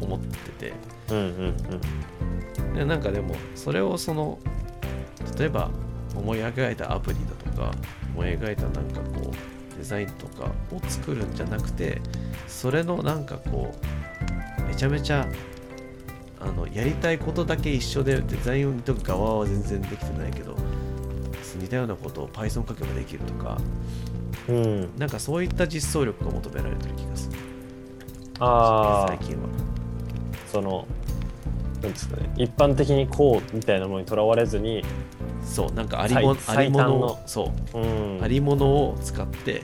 [0.00, 0.72] 思ってて。
[1.10, 1.20] うんう
[2.72, 2.74] ん。
[2.74, 4.38] でなんかでもそれをその
[5.38, 5.70] 例えば
[6.14, 7.70] 思い描いたアプリだとか
[8.14, 12.00] 思い描いたなんかこうデザインとかを作るんじゃなくて
[12.46, 13.74] それのなんかこ
[14.60, 15.26] うめちゃめちゃ
[16.40, 20.56] あのやりたいことだけ一緒でデザインを見とく側は全然できてないけど
[21.56, 23.58] 似たようなことを Python 書けばできるとか
[24.48, 24.56] うん。
[24.56, 27.38] うんなんかそういった実装力が求められてる気がする。
[28.40, 29.48] ああ最近は。
[30.50, 30.86] その
[31.82, 32.30] なんですかね。
[32.36, 34.84] 一般的にこうみたいなものにとらわれずに
[35.44, 37.78] そうなんかありも最ありものをそう。
[37.78, 38.22] うん。
[38.22, 39.62] ありものを使って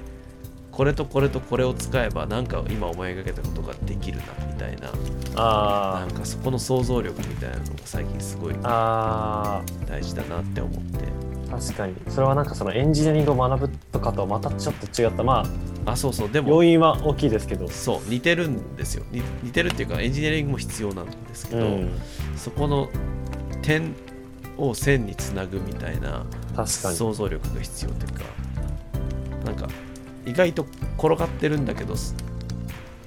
[0.73, 4.89] これとこれとこれを使えばなんか今思いがけたことができるなみたいな。
[5.35, 9.63] なあんかそこの想像力みたいなのが最近すごい大
[10.03, 11.05] 事だなって思って。
[11.49, 11.95] ー確かに。
[12.09, 15.23] それはなんかそのエンジニアリングを学ぶとかとはまたちょっと違った。
[15.23, 15.47] まあ
[15.93, 16.49] あそうそうでも。
[16.51, 17.69] 要因は大きいですけど。
[17.69, 19.05] そう似てるんですよ。
[19.11, 21.91] に似てるっていうかエンジニアリングも必要なんですけど、うん。
[22.37, 22.89] そこの
[23.63, 23.95] 点
[24.57, 26.27] を線につなぐみたいな
[26.67, 28.25] 想像力が必要というか
[29.45, 29.69] なんか
[30.27, 30.67] 意外と
[30.99, 31.95] 転がってるんだけど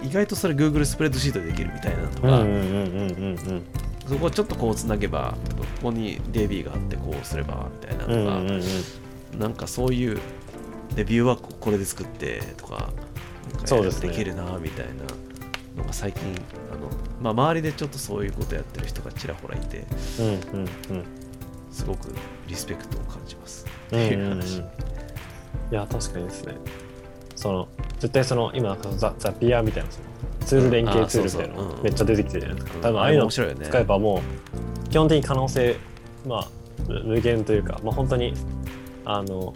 [0.02, 2.44] 意外とそれ Google スプレッドシートでできるみたいなのとか、
[4.08, 8.54] そこをちょっとこうつなげばここに DB があってこうすればみたいなうんうんとか、うんう
[9.36, 9.40] ん。
[9.40, 10.20] なんかそういう
[10.96, 12.90] レビューはこれで作ってとか
[13.66, 14.10] そうですね。
[14.10, 16.22] できるなみたいなのが最近
[16.72, 16.90] あの、
[17.22, 19.86] まあ、周りでちょっとそういうことやってる人がちらほらいて
[20.20, 21.22] うんうんうん。
[21.72, 22.14] すごく
[22.48, 23.66] リスペクトを感じます。
[23.92, 24.64] うんっていう話、い
[25.72, 26.56] や確かにですね。
[27.36, 27.68] その
[28.00, 30.06] 絶対その今ザザピアみたいなその
[30.46, 34.22] ツール連携ツールみたいなのめっちゃ出てきてるじゃないですか、うん多分ああいうの使えばも
[34.86, 35.78] う基本的に可能性
[36.28, 36.48] まあ
[36.88, 38.34] 無無限というか、まあ、本当に
[39.06, 39.54] あの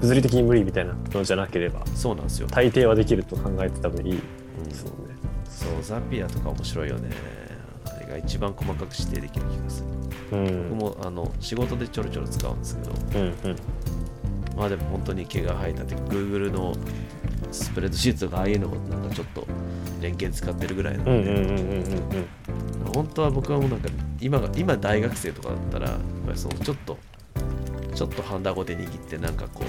[0.00, 4.12] 物理的に無理みたいなのじゃなければそうなんですよ、大抵はできると考えて多分いい。
[4.12, 4.68] うん。
[4.68, 5.14] ですもんね。
[5.48, 7.10] そうザピアとか面白いよね。
[7.84, 9.84] あれが一番細かく指定できる気がす
[10.30, 10.38] る。
[10.38, 10.78] うん。
[10.78, 13.20] 僕もあの仕事でちょろちょろ使うんですけど。
[13.20, 13.56] うんうん。
[14.56, 16.74] まあでも本当に毛が生えたって Google の
[17.52, 19.46] スプレッドシーツとかああいうのもなんかちょっと
[20.00, 22.92] 連携使ってるぐらいなうんので、うんうんうんうんうん。
[22.94, 23.88] 本当は僕はもうなんか
[24.20, 26.98] 今が今大学生とかだったらやっぱりそのちょっと
[27.96, 29.64] ちょっとハンダゴで握ってなんかこ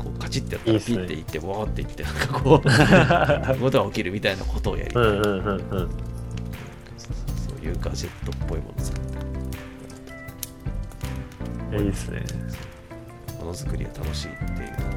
[0.00, 2.62] うこうカチッてやったらピッていってわーっていってなんかこう
[3.62, 5.88] ことが起きるみたいなことをやりたい、うんうんうんうん
[6.98, 9.00] そういうガジェットっぽいものを使っ
[11.70, 12.22] ていいですね。
[13.38, 14.88] ものづくりが楽しいっていうとこ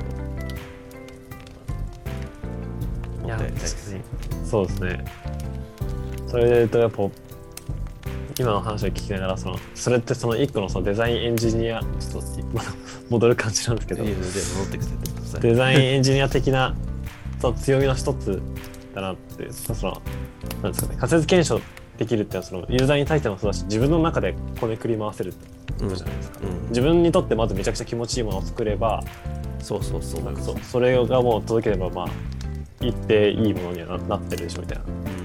[3.22, 3.38] ろいや
[4.44, 5.06] そうですね。
[6.28, 7.04] それで言うとやっぱ
[8.42, 12.28] 今の話を聞きながらそのそれってその一個のそのデザインエンジニアちょっと
[13.10, 14.04] 戻る感じなんですけど。
[15.40, 16.76] デザインエンジニア的な
[17.40, 18.42] その強みの一つ
[18.94, 20.02] だなってその
[20.62, 21.62] なんですかね仮説検証
[21.98, 25.48] できるっていうのはそのユーザーに対してもそうだし自分の中でこねくり回せるって
[25.84, 26.68] ことじゃないですか、うん。
[26.70, 29.04] 自分にとってまずめちゃくちゃ気持ちいいものを作れば
[29.60, 30.38] そうそうそう。
[30.38, 32.08] そうそれがもう届ければまあ
[32.82, 34.84] 一定いいものにはななってるでしょみたいな。
[34.86, 35.21] うん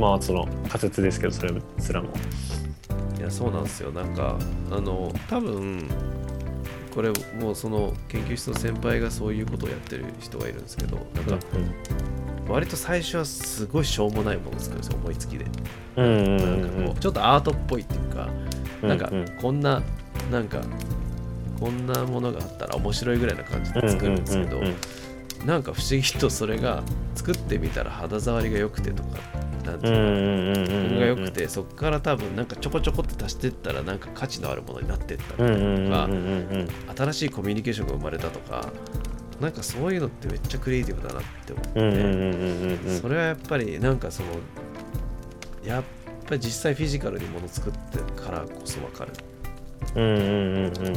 [0.00, 2.08] まあその仮説ですけどそれすらも。
[3.18, 3.92] いやそうなんですよ。
[3.92, 4.38] なんか
[4.70, 5.86] あの多分
[6.94, 11.46] これもうその研究室の先輩がそういうことをやってる人がいるんですけどなんか
[12.48, 15.44] 割と最初はすごいしょうもないものを作るんですよ思いつきで
[15.96, 18.28] なんかこうちょっとアートっぽいっていうか
[18.82, 19.26] なんかうん。
[19.40, 19.82] こんな
[20.32, 20.60] なんか
[21.60, 24.60] こんなものがあったら面白いぐらいな感じで作るんですけど
[25.44, 26.82] なんか不思議とそれが
[27.14, 29.18] 作ってみたら肌触りが良くてとか
[29.62, 38.72] なんていうが良くてそこから多分なんかちょこちょこって足してったらなんか価値のあるものになってったうんりとか新しいコミュニケーションが生まれたとか
[39.40, 44.28] なんかそういうのってめっちゃクリエイティブだなって思って、それはやっぱりなんかその
[45.64, 45.82] やっ
[46.26, 49.12] ぱり実際フィジカルにもの作ってからこそ分かる。
[49.94, 50.72] うんうんうんうん。
[50.72, 50.94] ん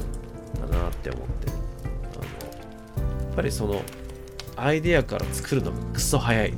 [0.72, 1.52] だなって思って。
[1.52, 3.82] あのやっぱりその
[4.58, 6.54] アイデアから作るのがクソ早い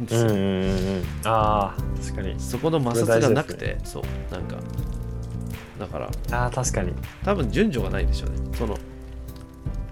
[0.00, 1.04] んですよ、うんうんうんうん。
[1.24, 2.38] ああ確かに。
[2.38, 4.02] そこの摩擦がなくて、そう
[4.32, 4.56] なんか。
[5.78, 6.10] だから。
[6.32, 6.92] ああ確かに。
[7.24, 8.36] 多分順序がないんでしょうね。
[8.56, 8.76] その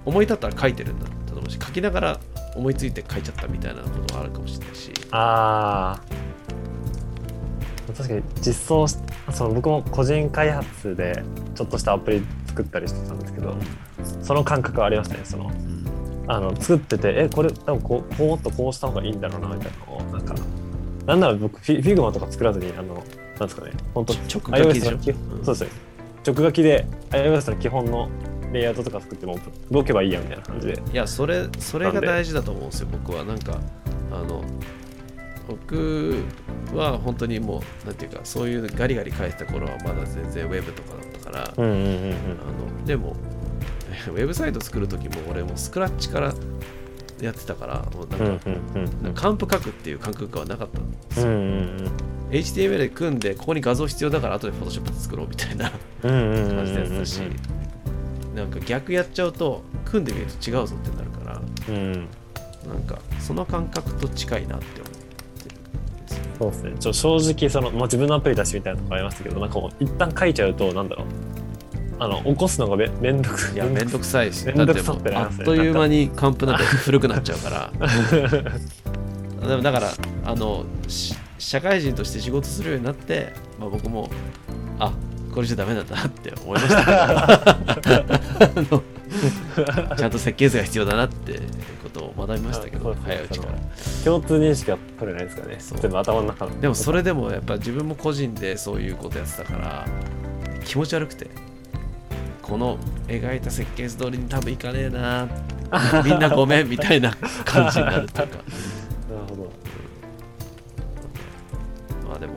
[0.05, 1.07] 思い立ったら書いてるんだ。
[1.27, 2.21] と思うし書きながら
[2.55, 4.93] 思いついて書いちゃったみたいなこともあるかもしれないし。
[5.11, 8.23] ああ確かに。
[8.41, 8.97] 実装し
[9.33, 11.23] その僕も個人開発で
[11.55, 13.57] ちょっとしたアプリ作ったりしてたんですけど
[14.23, 15.51] その感覚はありましたねその
[16.29, 20.35] あの作っててえこれ多分こうこうもっとこうした方がいいんだろうなみたいなのをなんか
[21.07, 23.05] なんなら僕フィ Figma とか作らずにあのなん
[23.39, 24.91] ですかね本当直書きでしょ？
[24.93, 25.45] うん。
[25.45, 25.71] そうですね
[26.25, 28.09] 直書きで iOS の基本の
[28.53, 29.37] レイアウトとか作っても
[29.71, 30.83] 動けばいいやみたいな感じで。
[30.93, 33.25] いやそれそれが大事だと思うんですよ僕は。
[33.25, 33.59] なんか
[34.13, 34.45] あの
[35.49, 36.23] 僕
[36.73, 42.13] は本当にもうなんていうかそういうガリガリ書いてた頃はまだ全然ウェブとかだったから、うんうんうんうん。
[42.13, 43.17] あのでも
[44.11, 46.35] ウェブサイト作る時も俺もうスクラッチから
[47.21, 48.51] やってたからもうなんか、
[49.03, 51.27] なんかカンプ書くっていう感覚はなかったんですよ、
[52.31, 55.71] HTML で組んでここに画像必要だから後で Photoshop で作ろうみたいな
[56.03, 57.21] 感じでやってたし
[58.35, 62.09] なんか逆やっちゃうと組んでみると違うぞってなるからうん。
[62.67, 66.31] なんかその感覚と近いなって思ってるんですよね。
[66.39, 66.73] そうですね。
[66.79, 71.07] ちょ正直その、まあ、自分のアプリ出しみたいなとこありましたけどなんかもう一旦書いちゃうとなんだろう
[71.99, 73.57] あの起こすのがめめんどくい。
[73.57, 74.45] やめんどくさいし。
[74.47, 77.73] めんどくさだってあっという間にカンプなんか古くなっちゃうから。
[79.49, 79.93] でもだから
[80.25, 84.09] あのし社会人として仕事するようになって、まあ、僕も
[84.79, 84.93] あ
[85.35, 87.57] これじゃダメなんだなって思いました。
[89.97, 91.41] ちゃんと設計図が必要だなって
[91.83, 93.53] ことを学びましたけど早いうちから。
[94.05, 95.59] 共通認識は取れないですからね。
[95.61, 96.61] 全部頭の中の。
[96.61, 99.87] でもそれでもやっぱ自分も個人でそういうことやってたから
[100.65, 101.29] 気持ち悪くて
[102.43, 102.77] この
[103.07, 105.29] 描いた設計図通りに多分いかねえな。
[106.05, 107.13] みんなごめんみたいな
[107.47, 108.37] 感じになるというか。
[108.37, 108.47] なる
[109.29, 109.53] ほど。
[112.09, 112.35] まあでも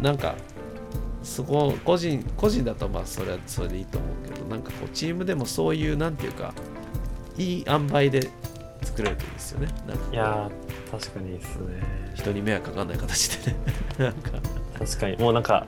[0.00, 0.34] なんか
[1.22, 6.54] そこ個人個人だとまあそれはそれでいいと思うけどなんかこうチームでもそういうなんていうか
[7.36, 8.30] いい塩梅で
[8.82, 9.68] 作れるといいですよね。
[9.86, 11.82] なんかいやー確かにですね。
[12.14, 13.56] 人に迷惑かかんない形でね。
[13.98, 14.30] なんか。
[14.78, 15.16] 確かに。
[15.18, 15.66] もうなんか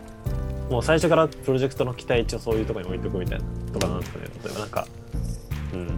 [0.70, 4.24] もう最初からプロジェクトの期待値をそういうところに置いとくみたいなとかなんですかね。
[4.44, 4.86] 例えばなんか
[5.72, 5.88] うん。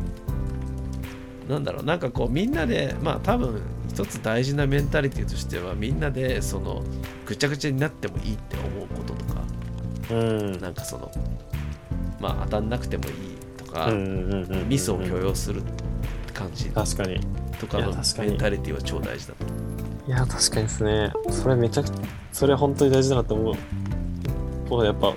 [1.49, 1.85] なんだろう。
[1.85, 6.83] なんかこうみんなでまあ多分一つ大事なメンタリティとしてはみんなでその
[7.27, 9.43] ぐちゃぐちゃになってもいいって思うこととか
[10.11, 10.61] うん。
[10.61, 11.11] なんかその
[12.21, 13.13] まあ当たんなくてもいい
[13.57, 13.91] とか、
[14.69, 15.63] ミスを許容する
[16.33, 17.21] 感じ確かに。
[17.59, 19.45] とかのメンタリティは超大事だと。
[20.07, 21.13] いや確かにですね。
[21.31, 21.97] それめちゃくちゃ
[22.33, 23.55] それ本当に大事だなって思う
[24.71, 25.15] こうやっぱ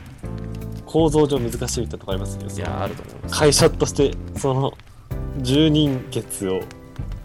[0.88, 2.48] 構造上難しいみたいなとこありますね。
[2.54, 3.36] いやあると思います。
[3.36, 4.74] 会社としてその
[5.38, 6.62] 10人月を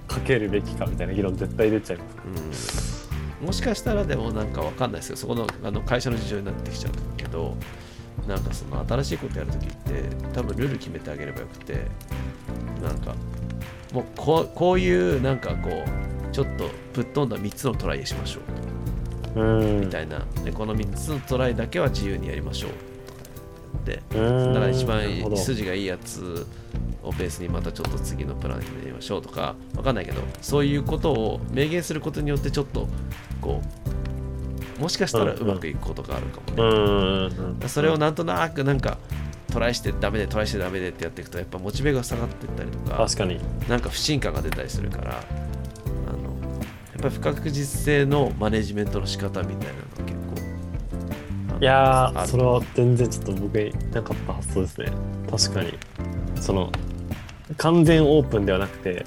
[0.07, 3.09] かけるべきかみたいな議論絶対出ちゃいます。
[3.41, 3.47] うん。
[3.47, 7.57] もしかしたらでもなんかわかんないですけどそこのあの会社の事情になってきちゃうけど
[8.27, 10.03] なんかその新しいことやるときって
[10.35, 11.87] 多分ルール決めてあげればよくて
[12.83, 13.15] なんか
[13.93, 18.63] もうこうこういうなんかこうちょっとぶっ飛んだ3つのトライしましょう。
[18.63, 18.68] うん
[19.35, 20.25] みたいな。
[20.45, 22.71] でこの3つのトライだけは自由にやりましょう。
[23.07, 23.21] とか
[23.85, 24.55] でうん。
[24.55, 25.03] だから一番
[25.37, 26.47] 筋がいいやつ
[27.03, 32.89] をベースにまたちょっと次のプランにやりましょうとかわかんないけどそういうことを明言することによってちょっと
[33.41, 33.63] こ
[34.79, 36.63] うもしかしたらうまくいくことがあるかもね、
[37.63, 38.99] うんそれをなんとなくなんか
[39.53, 43.41] トライしてダメでトライしてダメでってやっていくとやっぱモチベが下がっていったりとか確かに。
[43.69, 45.25] なんか不信感が出たりするから
[46.99, 50.19] っぱり不確実性のマネジメントの仕方みたいなのが結
[51.53, 54.93] 構いやーそれは全然ちょっと僕になかった発想ですね。
[55.31, 55.73] 確かに。
[56.41, 56.71] その
[57.57, 59.07] 完全オープンではなくて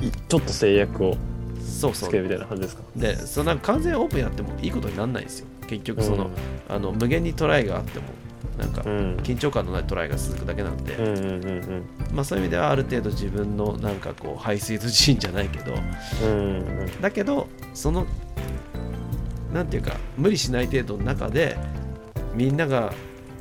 [0.00, 1.16] いちょっと制約を
[1.58, 2.08] そうそう。
[2.08, 2.82] つけるみたいな感じですか？
[2.96, 5.46] でそのなんか完全オープンやってもいいことにならないんですよ。
[5.66, 6.30] 結局その,、
[6.68, 8.06] あの無限にトライがあっても
[8.58, 9.16] なんかうん。
[9.16, 15.74] 緊張感のないトライが続くだけなんで、うんうんうんまあ、そういう意味ではある程度自分のなんかこう排水自信じゃないけど。
[16.22, 17.00] うんうんうん。
[17.00, 18.06] だけどその
[19.52, 21.56] なんていうか無理しない程度の中で
[22.34, 22.92] みんなが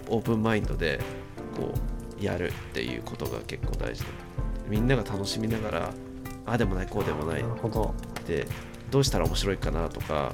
[0.10, 1.00] オープンマインドで
[1.58, 1.74] こ
[2.20, 4.08] うやるっていうことが結構大事だ。
[4.68, 5.90] みんなが楽しみながら
[6.46, 7.42] ああでもないこうでもない。
[7.42, 7.94] なるほど。
[8.28, 8.48] で
[8.92, 10.34] どうしたら面白いかなとか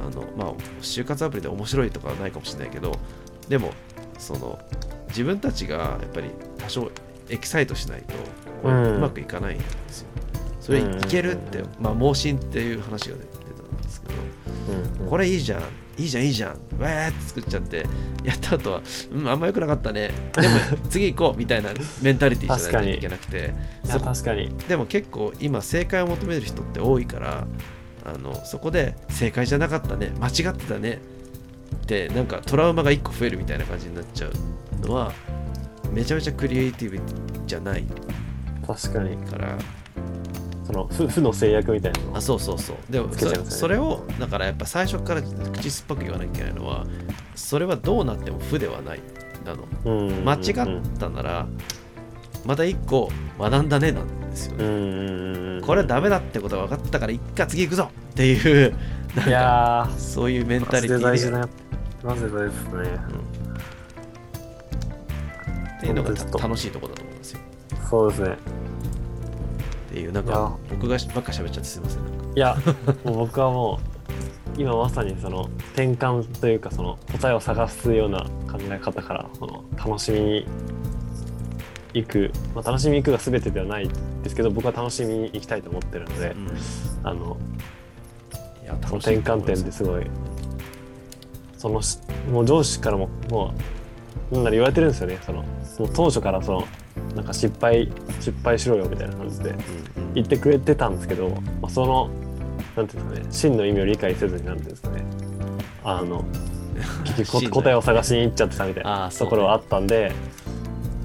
[0.00, 2.98] あのまあ就活アプリで面白いとかはないかもしれないけど
[3.48, 3.72] でも
[4.22, 4.58] その
[5.08, 6.90] 自分たちがやっぱり多少
[7.28, 8.14] エキサイトしないと
[8.68, 8.96] うん。
[8.96, 10.08] うまくいかないんですよ。
[10.60, 14.14] それいけるって、まあ盲信っていう話が出てたんですけど
[14.68, 15.02] うん。
[15.04, 15.62] うんこれいいじゃん
[15.98, 17.84] いいじゃんいいじゃんわーって作っちゃって
[18.24, 20.10] やった後はうんあんま良くなかったね。
[20.32, 20.54] でも
[20.88, 21.70] 次行こうみたいな
[22.00, 23.52] メンタリティじゃないといけなくて。
[23.86, 24.56] 確かに。
[24.68, 27.46] でも結構今正解を求める人って多いから
[28.04, 31.00] あのそこで正解じゃなかったね間違ってたね
[31.72, 35.12] ってなんかトラウマが1個増えるみたいな感じになっちゃうのは
[35.92, 37.00] めちゃめちゃクリエイティブ
[37.46, 37.84] じゃない。
[38.66, 39.16] 確かに。
[39.16, 39.58] から。
[40.64, 42.76] その負負の制約みたいなのあそうそうそう。
[42.88, 43.38] でもそね。
[43.44, 46.86] それをだからやっぱ最初から口酸っぱく言わなきゃいけないのは
[47.34, 49.00] それはどうなっても負ではない
[49.44, 49.64] なの。
[49.84, 50.24] うんうんうん。
[50.24, 51.46] 間違ったなら
[52.44, 54.64] また1個学んだねなんですよね。
[54.64, 55.62] うんうんうんうん。
[55.62, 58.74] これダメだってことが分かったから一回次行くぞっていう
[59.16, 59.98] いかやー。
[59.98, 60.98] そういうメンタリティで。
[60.98, 61.48] で大事な
[62.02, 62.98] マジで大事ですね。
[65.78, 67.40] っていうのが楽しいところだと思うんですよ。
[67.90, 68.36] そうですね。
[69.90, 72.02] っていうなんか僕がばっか喋っちゃってすいません。
[72.34, 72.56] いや
[73.04, 73.78] もう僕はも
[74.56, 80.46] う今まさにその転換というかその答えを探すような考え方からその楽しみに
[81.94, 83.88] 行く、まあ、楽しみに行くが全てではない
[84.22, 86.48] ですけど僕は楽しみに行きたいと思ってるので、うん。
[87.02, 87.81] あのい
[88.80, 89.84] やその転換点です。
[89.84, 90.06] ごい
[91.56, 91.98] そのし
[92.30, 93.54] もう上司からもも
[94.30, 95.18] うなんなら言われてるんですよね。
[95.24, 95.48] そのも
[95.86, 96.68] う当初からその
[97.14, 99.54] なんか失敗失敗しろよみたいな感じで
[100.14, 101.28] 言ってくれてたんですけど、
[101.60, 102.10] まあ、その
[102.76, 105.04] なんていうんですかね真の意味を理解せずになんていうんですかね。
[105.84, 106.24] あの
[107.50, 110.12] 答えを探しに行っちゃってたみたいなところはあったんで。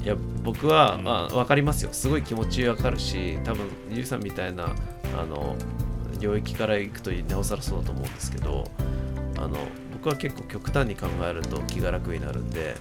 [0.04, 1.90] いや僕は、うんまあ、分かりますよ。
[1.92, 4.74] すごい気持ち分かるし多分ゆうさんみたいな
[5.20, 5.58] あの
[6.20, 8.70] 領域から行くとなおさらそうだと思うんですけど
[9.38, 9.58] あの
[9.94, 12.76] 僕は結構極端に考えると気が楽になるんで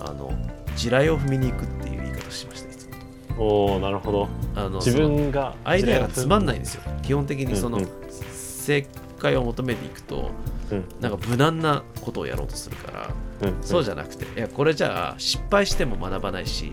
[0.00, 0.32] あの
[0.76, 2.94] 地雷を踏みに行くっていう言い方をしましたいつも。
[3.38, 4.28] おおなるほど。
[4.54, 6.82] あの自分がアイデアがつまんないんですよ。
[7.02, 7.90] 基本的にその、うんうん。
[8.32, 8.86] 正
[9.18, 10.30] 解を求めていくと
[10.70, 10.84] うん。
[11.00, 13.62] なんか無難なことをやろうとするからうん。
[13.62, 16.72] そうじゃなくていやこれじゃあ失敗しても学ばないし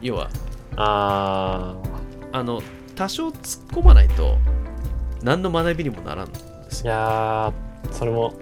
[0.00, 0.30] 要は
[0.76, 1.74] あ
[2.32, 2.62] あの
[2.94, 4.38] 多少突っ込まないと
[5.22, 6.30] 何の学びにもならんい
[6.84, 8.34] やーそれも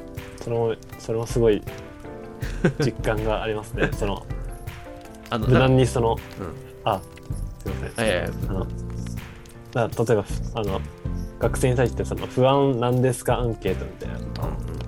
[0.42, 1.62] それもそれもすごい
[2.80, 3.90] 実感がありますね。
[3.94, 4.26] その
[5.30, 6.54] 無あのだ難にそのうん。
[6.84, 7.00] あ
[7.64, 8.06] すいません。
[8.06, 8.30] いやいや。
[8.48, 8.66] あの
[9.72, 10.24] だ例えば
[10.54, 10.80] あの
[11.38, 14.85] 学生に対してその不安なんですかアンケートみたいなうん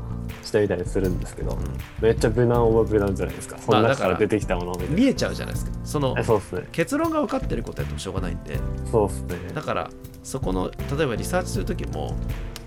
[0.49, 1.57] してみたりするんですけど、
[2.01, 8.59] めっちゃ無難オブ無難じゃないですかそのまあ中から出てきたものみたいな、見えちゃうじゃないですかそのそうすね結論が分かってることやってもしょうがないんで
[8.91, 9.91] そうですねだから
[10.23, 12.17] そこの例えばリサーチする時も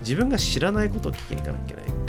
[0.00, 2.02] 自分が知らないことを聞きに行かなきゃいけない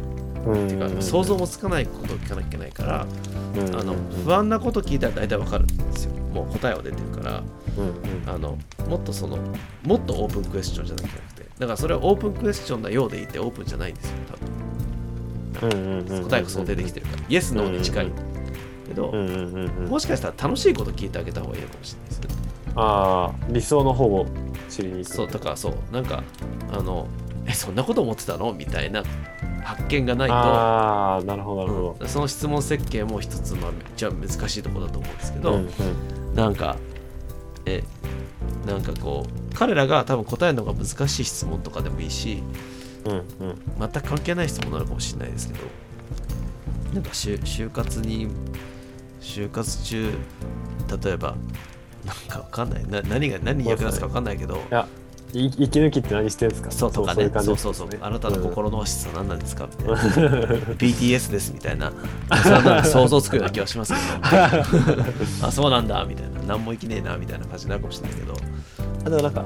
[0.46, 3.08] うんっていうか想像もつかないことを聞かなきゃいけないから
[3.56, 7.44] うんあの不安なこと聞いたら大体わかるんですよもう答えは出てるから
[7.78, 8.58] うんうんあの
[8.88, 9.38] もっとその
[9.84, 14.53] もっとオープンクエスチョンじゃなきゃいけなくてだからそれはオープンクエスチョンなようでいてオープンじゃないんですよ多分
[15.60, 18.12] 答えが想定できてるからイエスノーに近い
[18.88, 22.28] けどもしかしたら楽しいこと聞いてあげた方がいいのかもしれないですね
[22.76, 24.26] ああ理想の方を
[24.70, 26.24] 知りに行くそうだかそうなんか
[26.72, 27.08] あの
[27.46, 29.04] えそんなこと思ってたのみたいな
[29.64, 35.68] 発見がないとあなるほどなるほうんその質問設計も一つまあめっちゃ難しいところだと思うんですけど、ど、うんう
[36.32, 36.78] んなんか
[37.66, 37.84] え
[38.66, 42.42] なんかこう彼らが多分答えるのが難しい質問とかでもいいし
[43.06, 43.26] うんうん。
[43.80, 45.66] 全く関係ない質問なのかもしれないですけど。
[46.94, 48.28] なんか就就活に
[49.22, 50.14] 就活中
[51.04, 51.36] 例えば
[52.06, 52.88] なんかわかんない。
[52.88, 54.56] な何が何に役立つかわかんないけど。
[54.56, 54.88] いや
[55.36, 56.70] い息抜きって何してんですか？
[56.70, 57.32] そうとかね。
[57.34, 59.68] そうそうそうそうあなたの心の質は何なんですか？
[59.80, 59.96] みたいな。
[60.76, 61.92] BTS ですみたいな。
[62.44, 64.06] それはなんか想像つくような気はしますけど。
[65.48, 66.06] あそうなんだ。
[66.06, 66.42] みたいな。
[66.50, 67.18] 何も生きねえな。
[67.18, 68.34] みたいな感じになるかもしれないけど。
[69.06, 69.44] あでもなんか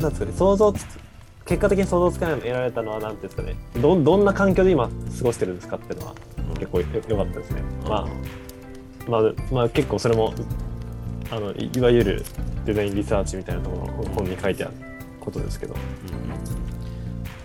[0.00, 0.32] なんですかね。
[0.38, 1.03] 想像つく
[1.46, 3.54] 結果的に想像つかないの得られたのは何ていうんですかね。
[3.80, 6.14] どどんな環境で今過ごしてるんですかっていうのは
[6.58, 8.08] 結構よよかったですね、まあ
[9.10, 9.22] まあ、
[9.52, 10.32] まあ結構それも
[11.30, 12.24] あのいいわゆる
[12.64, 14.74] デザインリサーチみたいなところの本に書いてある
[15.20, 15.74] ことですけど。
[15.74, 16.28] うんうん。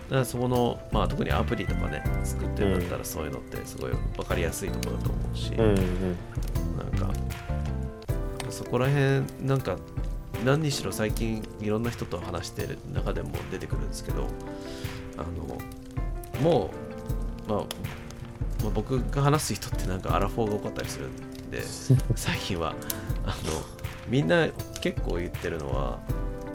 [0.10, 5.76] だからそこの、まあ、特にアプリとかね作ってるんだったらそういうのってすごい分かりやすいところだと思うし、うんうん。
[6.78, 7.14] なんか
[8.50, 9.78] そこら辺なんか
[10.46, 14.28] 何にしろ最近いろんな人と話してる中でも出てくるんですけど
[15.18, 16.72] あのも
[17.48, 17.64] う、まあ、
[18.64, 21.62] まあ僕が話す人ってなんかアラフォーが多かったりするんで
[22.16, 22.74] 最近は
[23.26, 23.36] あの
[24.08, 24.48] みんな
[24.82, 26.00] 結構言ってるのは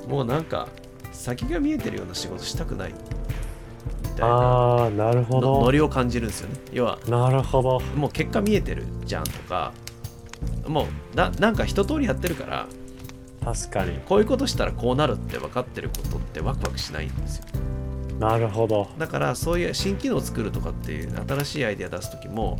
[0.08, 0.68] もうなんか
[1.12, 5.58] 先が見えてるような仕事したくないみたいなああなるほど。
[5.58, 6.56] のノリを感じるんですよね。
[6.72, 7.80] 要はなるほど。
[7.96, 9.72] もう結果見えてるじゃんとか
[10.66, 12.66] もうななんか一通りやってるから
[13.44, 13.98] 確かに。
[14.00, 17.44] こういうことしたらこうなるって分かってることってワクワクしないんですよ。
[18.18, 18.88] なるほど。
[18.98, 22.58] だからそういう新機能を作るとかっていう新しいアイデア出す時も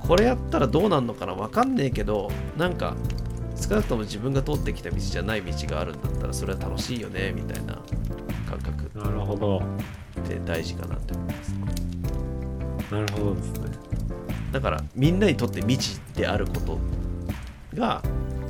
[0.00, 2.96] これやったらどうなんのかな分かんねえけどなんか
[3.56, 7.78] 少なくとも自分が通ってきた道じゃない道があるんだったらそれは楽しいよねみたいな
[8.48, 8.98] 感覚。
[8.98, 9.62] なるほど。
[10.20, 11.54] って大事かなって思います
[12.90, 13.68] なるほどですね。
[14.52, 16.78] だからみんなにとって未知であること
[17.74, 18.02] が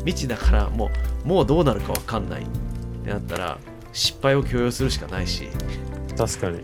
[0.04, 0.90] 未知だからも
[1.24, 2.46] うもうどうなるか分かんないっ
[3.04, 3.58] てなったら
[3.92, 5.48] 失敗を許容するしかないし。
[6.16, 6.60] 確かに。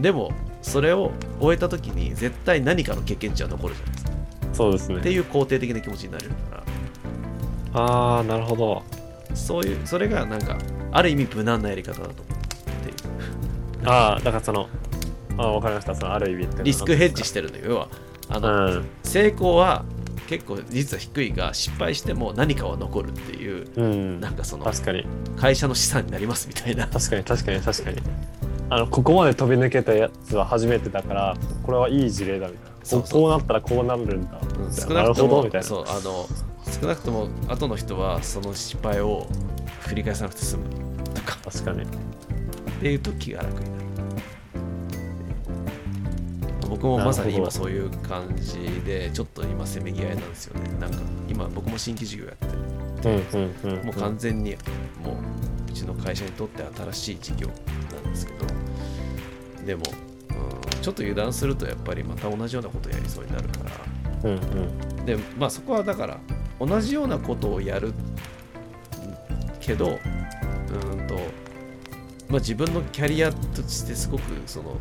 [0.00, 0.32] でも
[0.62, 4.12] それを終えた時に絶対何かの経験値は残るじゃないですか。
[4.52, 4.96] そうですね。
[4.98, 6.62] っていう肯定的な気持ちになれるから。
[7.74, 8.82] ああなるほど。
[9.34, 10.58] そういうそれがなんか
[10.92, 12.92] ある意味無難なやり方だと思うってい
[13.86, 14.68] うああだからその
[15.38, 15.94] ああ分かりました。
[15.94, 17.88] そのある意味ってリスクヘッジしてるのよ要は。
[18.28, 18.88] あの、うん。
[19.02, 19.84] 成功は
[20.32, 24.20] 結構実は低いが失敗しても何かは残るっていううん。
[24.20, 25.04] なんかその確かに。
[25.36, 26.88] 会社の資産になりますみたいな。
[26.88, 27.98] 確かに確かに確かに。
[28.70, 32.76] あのここまで飛び抜けたやつは初めてだからこれはいい事例だみたいな。
[32.82, 34.40] そうここうなったらこうなるんだ。
[34.58, 35.66] うん少なくともほどみたいな。
[35.66, 36.26] そうあの
[36.80, 39.26] 少なくとも後の人はその失敗を
[39.82, 40.64] 繰り返さなくて済む。
[41.14, 41.36] とか。
[41.44, 41.82] 確かに。
[41.82, 41.84] っ
[42.80, 43.81] ていうと気が楽になる
[46.82, 50.68] 僕もまさに今そういう感じでちょっと今せめぎ合いなんですよね。
[50.80, 52.46] なんか今僕も新規事業やって
[53.08, 54.56] るもう完全に
[55.02, 58.46] もううちの会社にとって新しい事業なんですけど。
[59.64, 59.82] でも、
[60.30, 63.60] うん、ちょっと油断するとやっぱりまた同じようなことやりそうになるか
[64.24, 64.30] ら。
[64.30, 65.06] うんうん。
[65.06, 66.18] でまあそこはだから
[66.58, 67.94] 同じようなことをやる
[69.60, 71.14] けどうーんと、
[72.28, 74.76] まあ、自分のキャリアとしてすごくその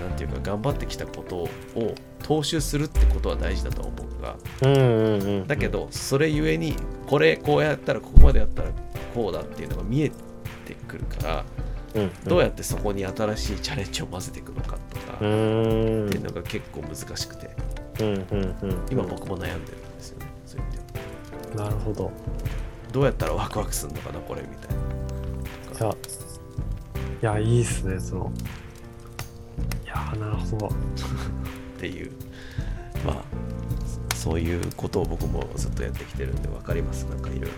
[0.00, 1.48] なんていうか頑張ってきたことを
[2.22, 6.74] 踏襲するってことは大事だとは思うがうんだけどそれゆえに
[7.06, 8.70] これこうやったらここまでやったら
[9.14, 11.44] こうだっていうのが見えてくるから
[11.94, 12.10] うん。
[12.24, 17.50] どうやってそこに新しいチャレンジを混ぜていくのかとかうっていうのが結構難しくて。
[17.98, 22.10] うんうんうん今僕も悩んでるんですよねそういう意味ではなるほど。
[22.92, 24.76] どうやったらワクワクするのかなこれみたい
[25.88, 25.96] な。
[25.96, 25.96] い
[27.22, 28.32] やいいっすねその
[29.84, 30.66] いやなるほど。
[31.76, 32.10] っていう。
[33.04, 33.16] まあ
[34.14, 37.04] そういうことを僕もずっとやってきてるんで分かります。
[37.04, 37.48] なんかいろいろ。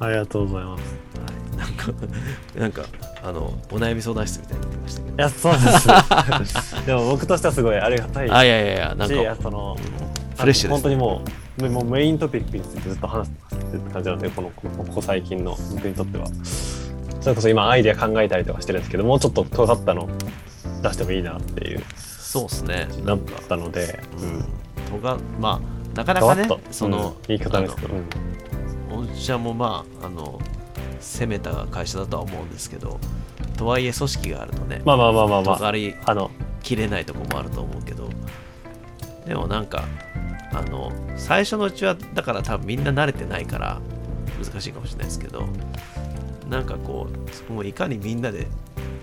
[0.00, 0.82] ありがとうございます。
[1.20, 1.92] はい、なんか
[2.58, 2.82] なんか
[3.22, 5.16] あのお悩み相談室みたいになってましたけど。
[5.16, 6.86] いやそうです。
[6.86, 9.36] でも僕としてはすごいありがたいあいやいやいやなんか。
[9.42, 9.76] その
[10.36, 10.68] フレッシュです。
[10.68, 11.22] 本当にも
[11.58, 16.26] うもうメイントピックについてずっと話してますって感じなのでこのこここ最近の僕にとっては。
[17.20, 20.08] それこそ今アイデア考えたりとかしてるんですけどもうちょっと尖ったの
[20.82, 21.84] 出してもいいなっていう。
[21.96, 22.88] そうですね。
[23.04, 23.18] なっ
[23.48, 24.00] たので、
[24.90, 27.14] とがまあなかなかねその、うん。
[27.28, 27.98] 言い方ですけど、う
[29.04, 29.08] ん。
[29.08, 30.40] 御社もまああの
[31.00, 32.98] 攻めた会社だとは思うんですけど
[33.56, 35.68] とはいえ組織があるとねまあまあまあまあまあ。
[36.06, 36.30] あの
[36.62, 38.08] きれないとこもあると思うけど
[39.26, 39.84] でもなんか
[40.52, 43.80] あの最初のうちはだから多分みんな慣れてないから
[44.42, 45.46] 難しいかもしれないですけど
[46.48, 47.08] なんかこ
[47.48, 48.46] うもういかにみんなで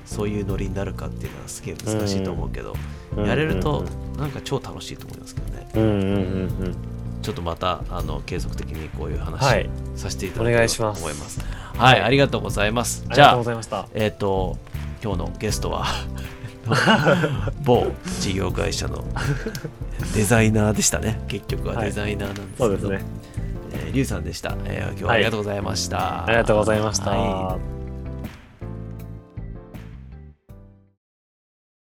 [0.05, 2.75] そういうノリになるかっていうのはすげえ難しいと思うけど、
[3.17, 3.25] うん。
[3.25, 5.69] やれるとうんなんか超楽しいと思いますけどね。
[5.75, 6.75] うんうんうんうん。
[7.21, 9.69] ちょっとまたあの継続的にこういう話はい。
[9.95, 11.01] させていただきたいお願いします。
[11.01, 11.39] と思います。
[11.77, 13.05] はい、ありがとうございます。
[13.09, 13.87] ありがとうじゃあございました。
[13.93, 14.57] えっ、と、
[15.03, 15.85] 今日のゲストは、
[17.63, 17.87] 某
[18.19, 19.03] 事業会社の
[20.15, 21.21] デザイナーでしたね。
[21.27, 23.01] 結局はデザイナーなんですけど、そうですね。
[23.73, 26.25] えーリュウさんでした、えー今日はありがとうございました。
[26.25, 27.84] ありがとうございました、はい